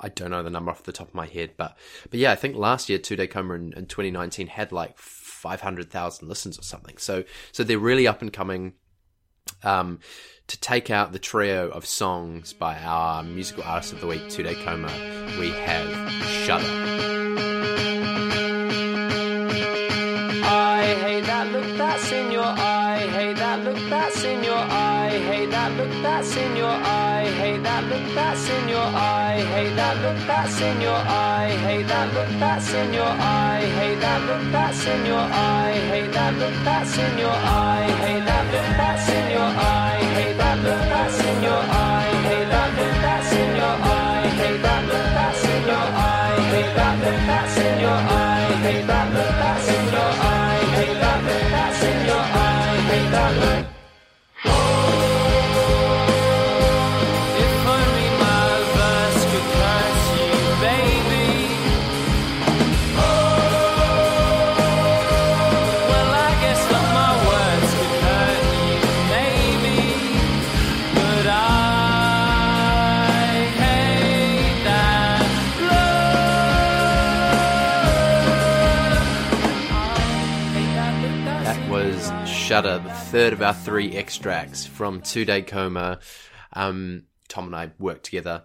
[0.00, 1.76] I don't know the number off the top of my head, but
[2.10, 6.28] but yeah, I think last year Two Day Coma in, in 2019 had like 500,000
[6.28, 6.98] listens or something.
[6.98, 8.74] So so they're really up and coming.
[9.62, 10.00] Um,
[10.48, 14.42] to take out the trio of songs by our musical artist of the week, Two
[14.42, 14.90] Day Coma,
[15.38, 16.64] we have Shudder.
[20.50, 23.06] I hate that look that's in your eye.
[23.12, 25.10] Hate that look that's in your eye.
[25.10, 26.97] Hate that look that's in your eye.
[29.58, 31.50] Hate that look that's in your eye.
[31.66, 33.66] Hate that look that's in your eye.
[33.78, 35.74] Hate that look that's in your eye.
[35.90, 37.90] Hate that look that's in your eye.
[38.06, 39.98] Hate that look that's in your eye.
[40.14, 42.14] Hate that look that's in your eye.
[42.28, 44.30] Hate that look that's in your eye.
[44.38, 46.38] Hate that look that's in your eye.
[46.54, 48.46] Hate that look that's in your eye.
[48.62, 50.62] Hate that look that's in your eye.
[50.78, 52.78] Hate that look that's in your eye.
[52.94, 54.77] Hate that look.
[82.58, 86.00] Shudder, the third of our three extracts from Two Day Coma.
[86.54, 88.42] Um, Tom and I worked together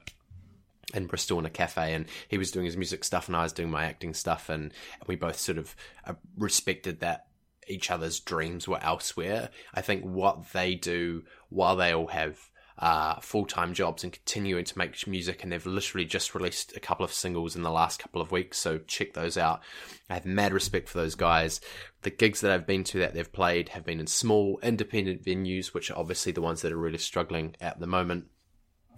[0.93, 3.53] in Bristol in a cafe, and he was doing his music stuff, and I was
[3.53, 4.71] doing my acting stuff, and
[5.07, 7.25] we both sort of uh, respected that
[7.67, 9.49] each other's dreams were elsewhere.
[9.73, 12.37] I think what they do while they all have
[12.79, 16.79] uh, full time jobs and continuing to make music, and they've literally just released a
[16.79, 19.61] couple of singles in the last couple of weeks, so check those out.
[20.09, 21.61] I have mad respect for those guys.
[22.01, 25.67] The gigs that I've been to that they've played have been in small, independent venues,
[25.67, 28.25] which are obviously the ones that are really struggling at the moment.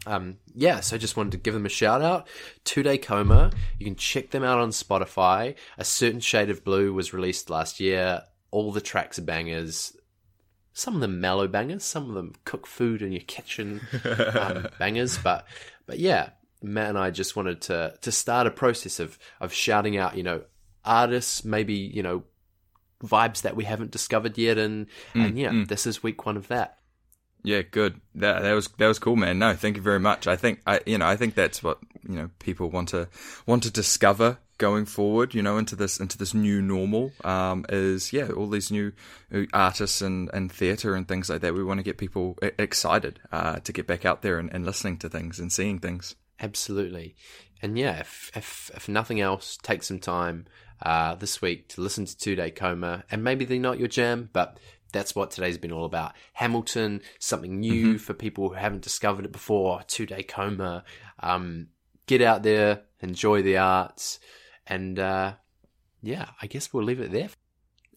[0.06, 2.28] Um, yeah, so I just wanted to give them a shout out.
[2.64, 3.52] Two Day Coma.
[3.80, 5.56] You can check them out on Spotify.
[5.78, 8.24] A Certain Shade of Blue was released last year.
[8.52, 9.96] All the tracks are bangers.
[10.76, 15.18] Some of them mellow bangers, some of them cook food in your kitchen um, bangers.
[15.18, 15.48] But
[15.86, 19.98] but yeah, Matt and I just wanted to to start a process of of shouting
[19.98, 20.44] out, you know,
[20.84, 22.24] artists, maybe you know,
[23.02, 26.78] vibes that we haven't discovered yet, and and yeah, this is week one of that.
[27.46, 28.02] Yeah, good.
[28.16, 29.40] That that was that was cool, man.
[29.40, 30.28] No, thank you very much.
[30.28, 33.08] I think I you know I think that's what you know people want to
[33.46, 35.34] want to discover going forward.
[35.34, 38.92] You know into this into this new normal um, is yeah all these new
[39.54, 41.54] artists and and theatre and things like that.
[41.54, 44.98] We want to get people excited uh, to get back out there and, and listening
[45.00, 46.16] to things and seeing things.
[46.40, 47.16] Absolutely.
[47.62, 50.46] And yeah, if, if, if nothing else, take some time
[50.82, 53.04] uh, this week to listen to Two Day Coma.
[53.10, 54.60] And maybe they're not your jam, but
[54.92, 56.14] that's what today's been all about.
[56.34, 59.82] Hamilton, something new for people who haven't discovered it before.
[59.88, 60.84] Two Day Coma.
[61.20, 61.68] Um,
[62.08, 64.20] get out there, enjoy the arts.
[64.68, 65.34] And uh,
[66.02, 67.30] yeah, I guess we'll leave it there.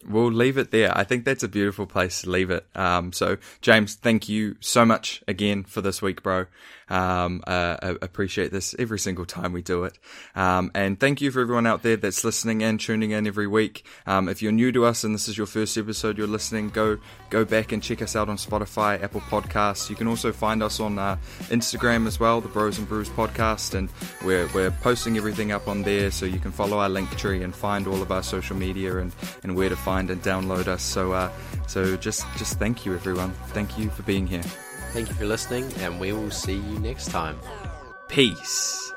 [0.06, 0.96] We'll leave it there.
[0.96, 2.66] I think that's a beautiful place to leave it.
[2.74, 6.46] Um, so, James, thank you so much again for this week, bro.
[6.90, 9.98] Um, uh, I appreciate this every single time we do it.
[10.34, 13.84] Um, and thank you for everyone out there that's listening and tuning in every week.
[14.06, 16.98] Um, if you're new to us and this is your first episode you're listening, go
[17.30, 19.90] go back and check us out on Spotify, Apple Podcasts.
[19.90, 21.16] You can also find us on uh,
[21.48, 23.90] Instagram as well, the Bros and Brews Podcast, and
[24.24, 27.54] we're we're posting everything up on there, so you can follow our link tree and
[27.54, 30.82] find all of our social media and, and where to find and download us.
[30.82, 31.30] So uh,
[31.66, 33.32] so just just thank you everyone.
[33.56, 34.46] Thank you for being here.
[34.92, 37.36] Thank you for listening, and we will see you next time.
[38.08, 38.92] Peace.